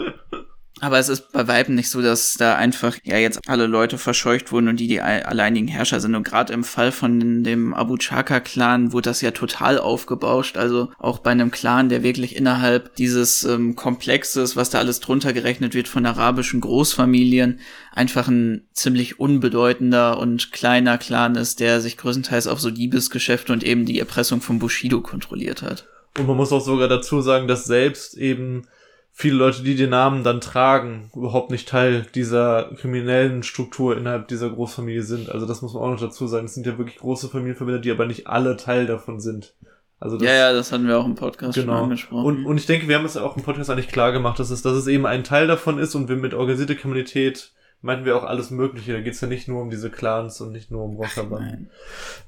Aber 0.81 0.97
es 0.97 1.09
ist 1.09 1.31
bei 1.31 1.47
Weiben 1.47 1.75
nicht 1.75 1.91
so, 1.91 2.01
dass 2.01 2.33
da 2.33 2.55
einfach 2.55 2.97
ja 3.03 3.17
jetzt 3.17 3.47
alle 3.47 3.67
Leute 3.67 3.99
verscheucht 3.99 4.51
wurden 4.51 4.67
und 4.67 4.79
die 4.79 4.87
die 4.87 4.99
alleinigen 4.99 5.67
Herrscher 5.67 5.99
sind. 5.99 6.15
Und 6.15 6.23
gerade 6.23 6.51
im 6.53 6.63
Fall 6.63 6.91
von 6.91 7.43
dem 7.43 7.75
Abu 7.75 7.97
Chaka-Clan 7.97 8.91
wurde 8.91 9.11
das 9.11 9.21
ja 9.21 9.29
total 9.29 9.77
aufgebauscht. 9.77 10.57
Also 10.57 10.89
auch 10.97 11.19
bei 11.19 11.29
einem 11.29 11.51
Clan, 11.51 11.89
der 11.89 12.01
wirklich 12.01 12.35
innerhalb 12.35 12.95
dieses 12.95 13.43
ähm, 13.43 13.75
Komplexes, 13.75 14.55
was 14.55 14.71
da 14.71 14.79
alles 14.79 15.01
drunter 15.01 15.33
gerechnet 15.33 15.75
wird 15.75 15.87
von 15.87 16.03
arabischen 16.03 16.61
Großfamilien, 16.61 17.59
einfach 17.93 18.27
ein 18.27 18.65
ziemlich 18.73 19.19
unbedeutender 19.19 20.17
und 20.17 20.51
kleiner 20.51 20.97
Clan 20.97 21.35
ist, 21.35 21.59
der 21.59 21.79
sich 21.79 21.95
größtenteils 21.97 22.47
auf 22.47 22.59
so 22.59 22.71
Diebesgeschäfte 22.71 23.53
und 23.53 23.63
eben 23.63 23.85
die 23.85 23.99
Erpressung 23.99 24.41
von 24.41 24.57
Bushido 24.57 25.01
kontrolliert 25.01 25.61
hat. 25.61 25.85
Und 26.17 26.25
man 26.25 26.37
muss 26.37 26.51
auch 26.51 26.65
sogar 26.65 26.87
dazu 26.87 27.21
sagen, 27.21 27.47
dass 27.47 27.65
selbst 27.65 28.17
eben 28.17 28.63
viele 29.13 29.35
Leute, 29.35 29.63
die 29.63 29.75
den 29.75 29.89
Namen 29.89 30.23
dann 30.23 30.41
tragen, 30.41 31.11
überhaupt 31.15 31.51
nicht 31.51 31.67
Teil 31.67 32.05
dieser 32.15 32.71
kriminellen 32.75 33.43
Struktur 33.43 33.97
innerhalb 33.97 34.27
dieser 34.27 34.49
Großfamilie 34.49 35.03
sind. 35.03 35.29
Also 35.29 35.45
das 35.45 35.61
muss 35.61 35.73
man 35.73 35.83
auch 35.83 35.91
noch 35.91 35.99
dazu 35.99 36.27
sagen. 36.27 36.45
Es 36.45 36.53
sind 36.53 36.65
ja 36.65 36.77
wirklich 36.77 36.97
große 36.97 37.29
Familienverbände, 37.29 37.81
die 37.81 37.91
aber 37.91 38.05
nicht 38.05 38.27
alle 38.27 38.57
Teil 38.57 38.85
davon 38.85 39.19
sind. 39.19 39.53
Also 39.99 40.17
das, 40.17 40.25
ja, 40.25 40.33
ja, 40.33 40.53
das 40.53 40.71
hatten 40.71 40.87
wir 40.87 40.97
auch 40.97 41.05
im 41.05 41.13
Podcast 41.13 41.53
genau. 41.53 41.73
schon 41.73 41.83
angesprochen. 41.83 42.25
Und, 42.25 42.45
und 42.47 42.57
ich 42.57 42.65
denke, 42.65 42.87
wir 42.87 42.95
haben 42.95 43.05
es 43.05 43.17
auch 43.17 43.37
im 43.37 43.43
Podcast 43.43 43.69
eigentlich 43.69 43.87
klar 43.87 44.11
gemacht, 44.11 44.39
dass 44.39 44.49
es, 44.49 44.63
dass 44.63 44.73
es 44.73 44.87
eben 44.87 45.05
ein 45.05 45.23
Teil 45.23 45.45
davon 45.45 45.77
ist 45.77 45.93
und 45.93 46.09
wir 46.09 46.15
mit 46.15 46.33
organisierter 46.33 46.73
Kriminalität 46.73 47.51
meinten 47.81 48.05
wir 48.05 48.17
auch 48.17 48.23
alles 48.23 48.49
Mögliche. 48.49 48.93
Da 48.93 49.01
geht's 49.01 49.21
ja 49.21 49.27
nicht 49.27 49.47
nur 49.47 49.61
um 49.61 49.69
diese 49.69 49.91
Clans 49.91 50.41
und 50.41 50.51
nicht 50.51 50.71
nur 50.71 50.83
um 50.83 50.95
Rockerbanden. 50.95 51.69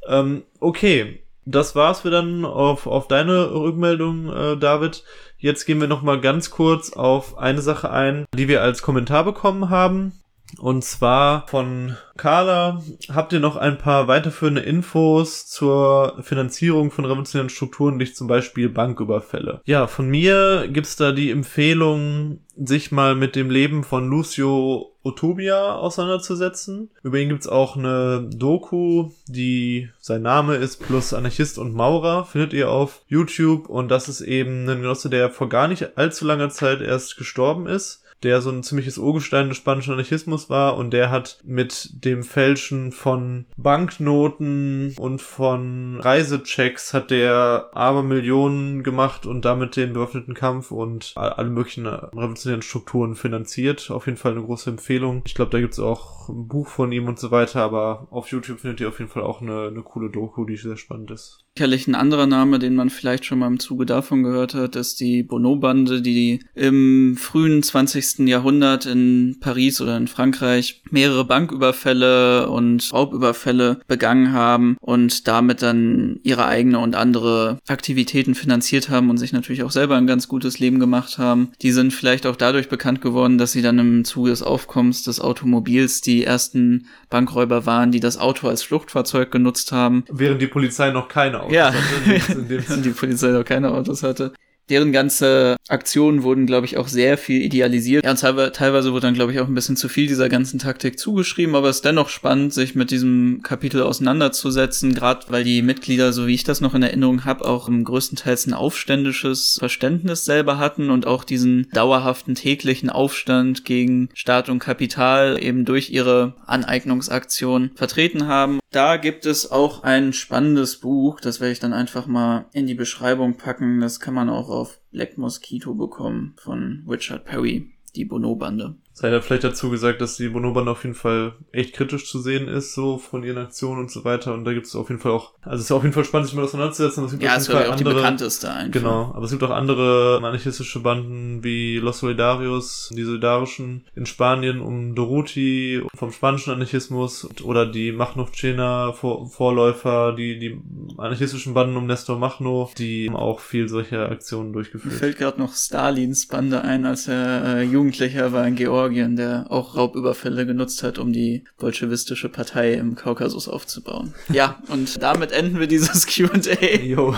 Ähm, 0.08 0.44
okay, 0.60 1.24
das 1.46 1.76
war's 1.76 2.02
für 2.02 2.10
dann 2.10 2.46
auf, 2.46 2.88
auf 2.88 3.08
deine 3.08 3.54
Rückmeldung, 3.54 4.30
äh, 4.32 4.58
David. 4.58 5.04
Jetzt 5.38 5.66
gehen 5.66 5.82
wir 5.82 5.88
noch 5.88 6.02
mal 6.02 6.22
ganz 6.22 6.50
kurz 6.52 6.94
auf 6.94 7.38
eine 7.38 7.62
Sache 7.62 7.92
ein, 7.92 8.26
die 8.34 8.48
wir 8.48 8.62
als 8.62 8.82
Kommentar 8.82 9.26
bekommen 9.26 9.70
haben. 9.70 10.14
Und 10.60 10.84
zwar 10.84 11.48
von 11.48 11.98
Carla. 12.16 12.82
Habt 13.12 13.34
ihr 13.34 13.40
noch 13.40 13.58
ein 13.58 13.78
paar 13.78 14.08
weiterführende 14.08 14.62
Infos 14.62 15.48
zur 15.48 16.22
Finanzierung 16.22 16.92
von 16.92 17.06
revolutionären 17.06 17.50
Strukturen, 17.50 17.98
durch 17.98 18.16
zum 18.16 18.28
Beispiel 18.28 18.70
Banküberfälle? 18.70 19.62
Ja, 19.66 19.88
von 19.88 20.08
mir 20.08 20.68
gibt's 20.72 20.96
da 20.96 21.12
die 21.12 21.32
Empfehlung, 21.32 22.42
sich 22.56 22.92
mal 22.92 23.16
mit 23.16 23.36
dem 23.36 23.50
Leben 23.50 23.84
von 23.84 24.08
Lucio 24.08 24.93
Otobia 25.04 25.76
auseinanderzusetzen. 25.76 26.90
Über 27.04 27.18
ihn 27.18 27.30
gibt's 27.30 27.48
auch 27.48 27.76
eine 27.76 28.30
Doku, 28.34 29.12
die 29.28 29.90
sein 30.00 30.22
Name 30.22 30.56
ist 30.56 30.78
plus 30.78 31.14
Anarchist 31.14 31.58
und 31.58 31.74
Maurer, 31.74 32.26
findet 32.26 32.54
ihr 32.54 32.72
auf 32.72 33.02
YouTube 33.08 33.70
und 33.70 33.90
das 33.90 34.10
ist 34.10 34.22
eben 34.22 34.68
ein 34.70 34.82
Genosse, 34.82 35.10
der 35.10 35.30
vor 35.30 35.50
gar 35.50 35.68
nicht 35.68 35.98
allzu 35.98 36.26
langer 36.26 36.50
Zeit 36.50 36.82
erst 36.82 37.18
gestorben 37.18 37.68
ist 37.68 38.03
der 38.24 38.42
so 38.42 38.50
ein 38.50 38.64
ziemliches 38.64 38.98
Urgestein 38.98 39.50
des 39.50 39.58
spanischen 39.58 39.94
Anarchismus 39.94 40.50
war 40.50 40.78
und 40.78 40.92
der 40.92 41.12
hat 41.12 41.40
mit 41.44 41.90
dem 42.06 42.24
Fälschen 42.24 42.92
von 42.92 43.46
Banknoten 43.58 44.96
und 44.98 45.22
von 45.22 46.00
Reisechecks 46.00 46.94
hat 46.94 47.12
der 47.12 47.70
aber 47.74 48.04
Millionen 48.04 48.84
gemacht 48.84 49.26
und 49.26 49.46
damit 49.46 49.76
den 49.76 49.94
bewaffneten 49.94 50.34
Kampf 50.34 50.72
und 50.72 51.14
alle 51.16 51.50
möglichen 51.50 51.86
revolutionären 51.86 52.62
Strukturen 52.62 53.16
finanziert. 53.16 53.92
Auf 53.92 54.06
jeden 54.06 54.18
Fall 54.18 54.34
eine 54.34 54.44
große 54.44 54.70
Empfehlung. 54.70 55.24
Ich 55.26 55.36
glaube, 55.36 55.52
da 55.52 55.60
gibt's 55.60 55.80
auch 55.80 56.30
ein 56.30 56.48
Buch 56.48 56.68
von 56.68 56.92
ihm 56.92 57.08
und 57.08 57.20
so 57.20 57.32
weiter, 57.32 57.62
aber 57.62 58.08
auf 58.10 58.30
YouTube 58.30 58.60
findet 58.60 58.82
ihr 58.82 58.88
auf 58.88 59.00
jeden 59.00 59.12
Fall 59.12 59.24
auch 59.24 59.42
eine, 59.42 59.68
eine 59.68 59.82
coole 59.82 60.10
Doku, 60.10 60.46
die 60.46 60.58
sehr 60.58 60.78
spannend 60.78 61.12
ist. 61.12 61.46
Sicherlich 61.56 61.88
ein 61.88 61.94
anderer 61.94 62.26
Name, 62.26 62.58
den 62.58 62.74
man 62.74 62.90
vielleicht 62.90 63.26
schon 63.26 63.38
mal 63.38 63.46
im 63.46 63.60
Zuge 63.60 63.86
davon 63.86 64.24
gehört 64.24 64.56
hat, 64.56 64.76
ist 64.76 65.00
die 65.00 65.22
Bono-Bande, 65.22 66.02
die 66.02 66.40
im 66.56 67.16
frühen 67.16 67.62
20. 67.62 68.28
Jahrhundert 68.28 68.88
in 68.88 69.38
Paris 69.40 69.80
oder 69.80 69.96
in 69.96 70.08
Frankreich 70.08 70.82
mehrere 70.90 71.26
Banküberfälle 71.26 72.50
und 72.50 72.92
Raubüberfälle 72.92 73.82
begangen 73.88 74.34
haben 74.34 74.78
und 74.82 75.28
damit 75.28 75.62
dann 75.62 76.20
ihre 76.24 76.48
eigene 76.48 76.80
und 76.80 76.96
andere 76.96 77.60
Aktivitäten 77.68 78.34
finanziert 78.34 78.90
haben 78.90 79.12
und 79.12 79.18
sich 79.18 79.32
natürlich 79.32 79.62
auch 79.62 79.70
selber 79.70 79.96
ein 79.96 80.08
ganz 80.08 80.28
gutes 80.28 80.58
Leben 80.58 80.80
gemacht 80.80 81.20
haben. 81.20 81.52
Die 81.62 81.72
sind 81.72 81.94
vielleicht 81.94 82.26
auch 82.26 82.36
dadurch 82.36 82.68
bekannt 82.68 83.00
geworden, 83.00 83.38
dass 83.38 83.52
sie 83.52 83.62
dann 83.62 83.78
im 83.78 84.06
Zuge 84.06 84.32
des 84.32 84.42
Aufkommens 84.42 85.04
des 85.04 85.20
Automobils 85.20 86.02
die 86.02 86.24
ersten 86.24 86.88
Bankräuber 87.12 87.68
waren, 87.68 87.92
die 87.92 88.00
das 88.00 88.18
Auto 88.18 88.48
als 88.48 88.64
Fluchtfahrzeug 88.64 89.30
genutzt 89.30 89.72
haben. 89.72 90.04
Während 90.10 90.42
die 90.42 90.48
Polizei 90.48 90.90
noch 90.90 91.10
keine 91.10 91.43
Autos 91.44 91.54
ja. 91.54 91.74
hatte. 91.74 92.82
die 92.84 92.90
Polizei 92.90 93.30
noch 93.30 93.46
keine 93.46 93.72
Autos 93.72 94.04
hatte. 94.04 94.34
Deren 94.70 94.92
ganze 94.92 95.58
Aktionen 95.68 96.24
wurden, 96.24 96.46
glaube 96.46 96.66
ich, 96.66 96.78
auch 96.78 96.88
sehr 96.88 97.18
viel 97.18 97.42
idealisiert. 97.42 98.06
Ja, 98.06 98.12
und 98.12 98.20
teilweise 98.20 98.92
wurde 98.92 99.08
dann, 99.08 99.14
glaube 99.14 99.34
ich, 99.34 99.40
auch 99.40 99.48
ein 99.48 99.54
bisschen 99.54 99.76
zu 99.76 99.90
viel 99.90 100.08
dieser 100.08 100.30
ganzen 100.30 100.60
Taktik 100.60 100.98
zugeschrieben, 100.98 101.56
aber 101.56 101.70
es 101.70 101.78
ist 101.78 101.86
dennoch 101.86 102.10
spannend, 102.10 102.54
sich 102.54 102.76
mit 102.76 102.92
diesem 102.92 103.42
Kapitel 103.44 103.82
auseinanderzusetzen, 103.82 104.94
gerade 104.94 105.26
weil 105.30 105.44
die 105.44 105.62
Mitglieder, 105.62 106.14
so 106.14 106.28
wie 106.28 106.34
ich 106.34 106.44
das 106.44 106.62
noch 106.62 106.74
in 106.74 106.84
Erinnerung 106.84 107.26
habe, 107.26 107.46
auch 107.46 107.70
größtenteils 107.70 108.48
ein 108.48 108.54
aufständisches 108.54 109.58
Verständnis 109.60 110.26
selber 110.26 110.58
hatten 110.58 110.90
und 110.90 111.08
auch 111.08 111.24
diesen 111.24 111.68
dauerhaften 111.74 112.36
täglichen 112.36 112.90
Aufstand 112.90 113.66
gegen 113.66 114.10
Staat 114.14 114.50
und 114.50 114.60
Kapital 114.60 115.42
eben 115.42 115.66
durch 115.66 115.90
ihre 115.90 116.36
Aneignungsaktion 116.46 117.72
vertreten 117.76 118.28
haben. 118.28 118.60
Da 118.72 118.98
gibt 118.98 119.26
es 119.26 119.52
auch 119.52 119.84
ein 119.84 120.14
spannendes 120.14 120.78
Buch, 120.78 121.20
das 121.20 121.40
werde 121.40 121.52
ich 121.52 121.60
dann 121.60 121.74
einfach 121.74 122.08
mal 122.08 122.46
in 122.54 122.66
die 122.66 122.74
Beschreibung 122.74 123.36
packen. 123.36 123.82
Das 123.82 124.00
kann 124.00 124.14
man 124.14 124.30
auch 124.30 124.50
auf 124.54 124.80
Black 124.92 125.18
Mosquito 125.18 125.74
bekommen 125.74 126.36
von 126.38 126.86
Richard 126.88 127.26
Perry, 127.26 127.74
die 127.96 128.06
Bono-Bande. 128.06 128.78
Sei 128.96 129.10
da 129.10 129.22
vielleicht 129.22 129.44
dazu 129.44 129.72
gesagt, 129.72 130.02
dass 130.02 130.18
die 130.18 130.30
Bonoband 130.30 130.68
auf 130.68 130.84
jeden 130.84 130.96
Fall 130.96 131.34
echt 131.52 131.74
kritisch 131.74 132.08
zu 132.08 132.20
sehen 132.20 132.48
ist, 132.48 132.76
so 132.76 133.00
von 133.00 133.24
ihren 133.24 133.40
Aktionen 133.40 133.80
und 133.82 133.92
so 133.92 134.06
weiter. 134.06 134.36
Und 134.36 134.46
da 134.46 134.54
gibt 134.54 134.68
es 134.68 134.76
auf 134.76 134.90
jeden 134.90 135.02
Fall 135.02 135.12
auch, 135.12 135.34
also 135.42 135.56
es 135.56 135.66
ist 135.66 135.72
auf 135.72 135.82
jeden 135.82 135.94
Fall 135.94 136.06
spannend, 136.06 136.28
sich 136.28 136.36
mal 136.36 136.44
auseinanderzusetzen. 136.44 137.06
Es 137.06 137.12
gibt 137.12 137.24
ja, 137.24 137.36
es 137.36 137.48
ist 137.48 137.56
auch 137.56 137.60
andere, 137.60 137.76
die 137.76 137.84
bekannteste 137.86 138.52
einfach. 138.52 138.72
Genau, 138.72 139.12
aber 139.16 139.26
es 139.26 139.32
gibt 139.32 139.42
auch 139.42 139.50
andere 139.50 140.18
anarchistische 140.18 140.80
Banden 140.82 141.44
wie 141.44 141.78
Los 141.78 142.00
Solidarios, 142.00 142.92
die 142.96 143.04
Solidarischen 143.04 143.88
in 143.96 144.06
Spanien 144.06 144.62
um 144.62 144.94
Doruti 144.94 145.82
vom 145.96 146.12
spanischen 146.12 146.54
Anarchismus 146.54 147.28
oder 147.42 147.66
die 147.66 147.92
Machno-Chena 147.92 148.94
Vorläufer, 148.94 150.14
die, 150.14 150.38
die 150.38 150.62
anarchistischen 151.00 151.56
Banden 151.56 151.78
um 151.78 151.88
Nestor 151.88 152.20
Machno, 152.20 152.70
die 152.78 153.08
haben 153.10 153.16
auch 153.16 153.40
viel 153.40 153.68
solcher 153.68 154.12
Aktionen 154.12 154.54
durchgeführt. 154.54 154.94
Mir 154.94 155.00
fällt 155.00 155.18
gerade 155.18 155.40
noch 155.40 155.56
Stalins 155.56 156.28
Bande 156.28 156.62
ein, 156.62 156.86
als 156.86 157.08
er 157.08 157.58
äh, 157.58 157.64
Jugendlicher 157.64 158.32
war 158.32 158.48
in 158.48 158.56
Georgien 158.56 158.83
Georgien, 158.84 159.16
der 159.16 159.46
auch 159.50 159.76
Raubüberfälle 159.76 160.46
genutzt 160.46 160.84
hat, 160.84 160.98
um 160.98 161.14
die 161.14 161.46
bolschewistische 161.58 162.28
Partei 162.28 162.74
im 162.74 162.96
Kaukasus 162.96 163.48
aufzubauen. 163.48 164.14
Ja, 164.30 164.62
und 164.70 165.02
damit 165.02 165.32
enden 165.32 165.60
wir 165.60 165.68
dieses 165.68 166.06
Q&A. 166.14 167.16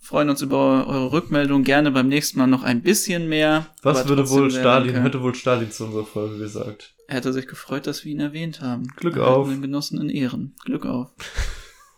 freuen 0.00 0.30
uns 0.30 0.40
über 0.40 0.86
eure 0.86 1.12
Rückmeldung. 1.12 1.64
Gerne 1.64 1.90
beim 1.90 2.08
nächsten 2.08 2.38
Mal 2.38 2.46
noch 2.46 2.62
ein 2.62 2.82
bisschen 2.82 3.28
mehr. 3.28 3.66
Was 3.82 4.08
würde 4.08 4.28
wohl 4.30 4.50
Stalin, 4.50 4.92
danke. 4.92 5.02
hätte 5.02 5.22
wohl 5.22 5.34
Stalin 5.34 5.70
zu 5.70 5.84
unserer 5.84 6.04
Folge 6.04 6.38
gesagt? 6.38 6.94
Er 7.08 7.16
hätte 7.16 7.32
sich 7.32 7.46
gefreut, 7.46 7.86
dass 7.86 8.04
wir 8.04 8.12
ihn 8.12 8.20
erwähnt 8.20 8.60
haben. 8.60 8.88
Glück 8.96 9.18
auf. 9.18 9.48
Den 9.48 9.62
Genossen 9.62 10.00
in 10.00 10.08
Ehren. 10.08 10.54
Glück 10.64 10.86
auf. 10.86 11.10